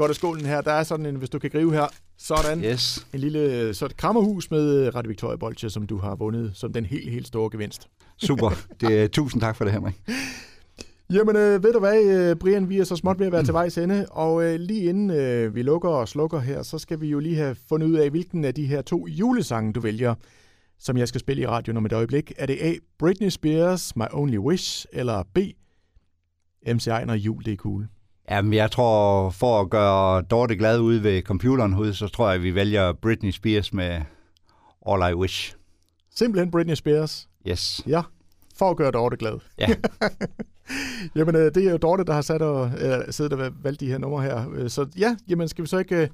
uh, 0.00 0.02
godte 0.02 0.14
skålen 0.14 0.46
her. 0.46 0.60
Der 0.60 0.72
er 0.72 0.82
sådan 0.82 1.06
en, 1.06 1.16
hvis 1.16 1.30
du 1.30 1.38
kan 1.38 1.50
gribe 1.50 1.72
her. 1.72 1.86
Sådan. 2.18 2.64
Yes. 2.64 3.06
En 3.12 3.20
lille 3.20 3.74
så 3.74 3.86
et 3.86 3.96
krammerhus 3.96 4.50
med 4.50 4.94
Radio 4.94 5.08
Victoria 5.08 5.36
Bolche, 5.36 5.70
som 5.70 5.86
du 5.86 5.98
har 5.98 6.14
vundet 6.14 6.50
som 6.54 6.72
den 6.72 6.84
helt, 6.84 7.10
helt 7.10 7.26
store 7.26 7.50
gevinst. 7.50 7.88
Super. 8.16 8.50
Det, 8.80 9.10
tusind 9.12 9.42
tak 9.42 9.56
for 9.56 9.64
det, 9.64 9.72
Henrik. 9.72 10.02
Jamen, 11.12 11.36
øh, 11.36 11.62
ved 11.62 11.72
du 11.72 11.78
hvad, 11.78 12.04
øh, 12.04 12.36
Brian, 12.36 12.68
vi 12.68 12.78
er 12.78 12.84
så 12.84 12.96
småt 12.96 13.18
ved 13.18 13.26
at 13.26 13.32
være 13.32 13.44
til 13.44 13.54
vejs 13.54 13.78
ende, 13.78 14.06
og 14.10 14.44
øh, 14.44 14.60
lige 14.60 14.84
inden 14.84 15.10
øh, 15.10 15.54
vi 15.54 15.62
lukker 15.62 15.88
og 15.88 16.08
slukker 16.08 16.40
her, 16.40 16.62
så 16.62 16.78
skal 16.78 17.00
vi 17.00 17.08
jo 17.08 17.18
lige 17.18 17.36
have 17.36 17.56
fundet 17.68 17.86
ud 17.86 17.94
af, 17.94 18.10
hvilken 18.10 18.44
af 18.44 18.54
de 18.54 18.66
her 18.66 18.82
to 18.82 19.06
julesange, 19.06 19.72
du 19.72 19.80
vælger 19.80 20.14
som 20.80 20.96
jeg 20.96 21.08
skal 21.08 21.20
spille 21.20 21.42
i 21.42 21.46
radioen 21.46 21.76
om 21.76 21.86
et 21.86 21.92
øjeblik. 21.92 22.32
Er 22.38 22.46
det 22.46 22.58
A. 22.60 22.74
Britney 22.98 23.28
Spears, 23.28 23.96
My 23.96 24.04
Only 24.12 24.38
Wish, 24.38 24.86
eller 24.92 25.22
B. 25.34 25.38
MC 26.66 26.86
Ejner, 26.86 27.14
Jul, 27.14 27.44
det 27.44 27.52
er 27.52 27.56
cool? 27.56 27.88
Jamen, 28.30 28.52
jeg 28.52 28.70
tror, 28.70 29.30
for 29.30 29.60
at 29.60 29.70
gøre 29.70 30.22
Dorte 30.22 30.56
glad 30.56 30.78
ude 30.78 31.02
ved 31.02 31.22
computeren 31.22 31.72
hos, 31.72 31.96
så 31.96 32.08
tror 32.08 32.26
jeg, 32.26 32.34
at 32.34 32.42
vi 32.42 32.54
vælger 32.54 32.92
Britney 32.92 33.30
Spears 33.30 33.72
med 33.72 34.00
All 34.88 35.12
I 35.12 35.14
Wish. 35.14 35.56
Simpelthen 36.14 36.50
Britney 36.50 36.74
Spears? 36.74 37.28
Yes. 37.48 37.82
Ja, 37.86 38.02
for 38.56 38.70
at 38.70 38.76
gøre 38.76 38.90
Dorte 38.90 39.16
glad. 39.16 39.38
Ja. 39.58 39.68
jamen, 41.16 41.36
øh, 41.36 41.54
det 41.54 41.66
er 41.66 41.70
jo 41.70 41.76
Dorte, 41.76 42.04
der 42.04 42.12
har 42.12 42.22
sat 42.22 42.42
og, 42.42 42.70
øh, 42.80 43.12
siddet 43.12 43.32
og 43.32 43.52
valgt 43.62 43.80
de 43.80 43.86
her 43.86 43.98
numre 43.98 44.22
her. 44.22 44.50
Øh, 44.54 44.70
så 44.70 44.86
ja, 44.98 45.16
jamen, 45.28 45.48
skal 45.48 45.62
vi 45.64 45.68
så 45.68 45.78
ikke 45.78 46.08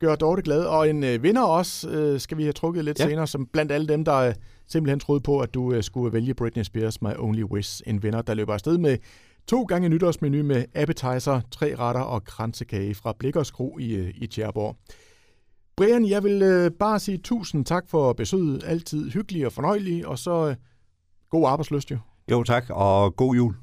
gøre 0.00 0.16
Dorte 0.16 0.42
glad. 0.42 0.64
Og 0.64 0.90
en 0.90 1.22
vinder 1.22 1.42
også, 1.42 2.16
skal 2.18 2.36
vi 2.36 2.42
have 2.42 2.52
trukket 2.52 2.84
lidt 2.84 2.98
ja. 2.98 3.08
senere, 3.08 3.26
som 3.26 3.46
blandt 3.46 3.72
alle 3.72 3.88
dem, 3.88 4.04
der 4.04 4.32
simpelthen 4.68 5.00
troede 5.00 5.20
på, 5.20 5.40
at 5.40 5.54
du 5.54 5.82
skulle 5.82 6.12
vælge 6.12 6.34
Britney 6.34 6.64
Spears' 6.64 6.96
My 7.00 7.12
Only 7.18 7.42
Wish. 7.42 7.82
En 7.86 8.02
vinder, 8.02 8.22
der 8.22 8.34
løber 8.34 8.54
afsted 8.54 8.78
med 8.78 8.96
to 9.50 9.62
gange 9.62 9.88
nytårsmenu 9.88 10.42
med 10.42 10.64
appetizer, 10.74 11.40
tre 11.50 11.74
retter 11.78 12.00
og 12.00 12.24
kransekage 12.24 12.94
fra 12.94 13.14
Blikkerskro 13.18 13.78
i, 13.78 13.94
øh, 13.94 14.14
i 14.14 14.26
Tjerborg. 14.26 14.76
Brian, 15.76 16.08
jeg 16.08 16.24
vil 16.24 16.42
øh, 16.42 16.70
bare 16.70 16.98
sige 16.98 17.18
tusind 17.18 17.64
tak 17.64 17.88
for 17.88 18.12
besøget. 18.12 18.64
Altid 18.66 19.10
hyggelig 19.10 19.46
og 19.46 19.52
fornøjelig, 19.52 20.06
og 20.06 20.18
så 20.18 20.48
øh, 20.48 20.56
god 21.30 21.48
arbejdsløst 21.48 21.90
jo. 21.90 21.98
Jo 22.30 22.42
tak, 22.42 22.64
og 22.70 23.16
god 23.16 23.34
jul. 23.34 23.54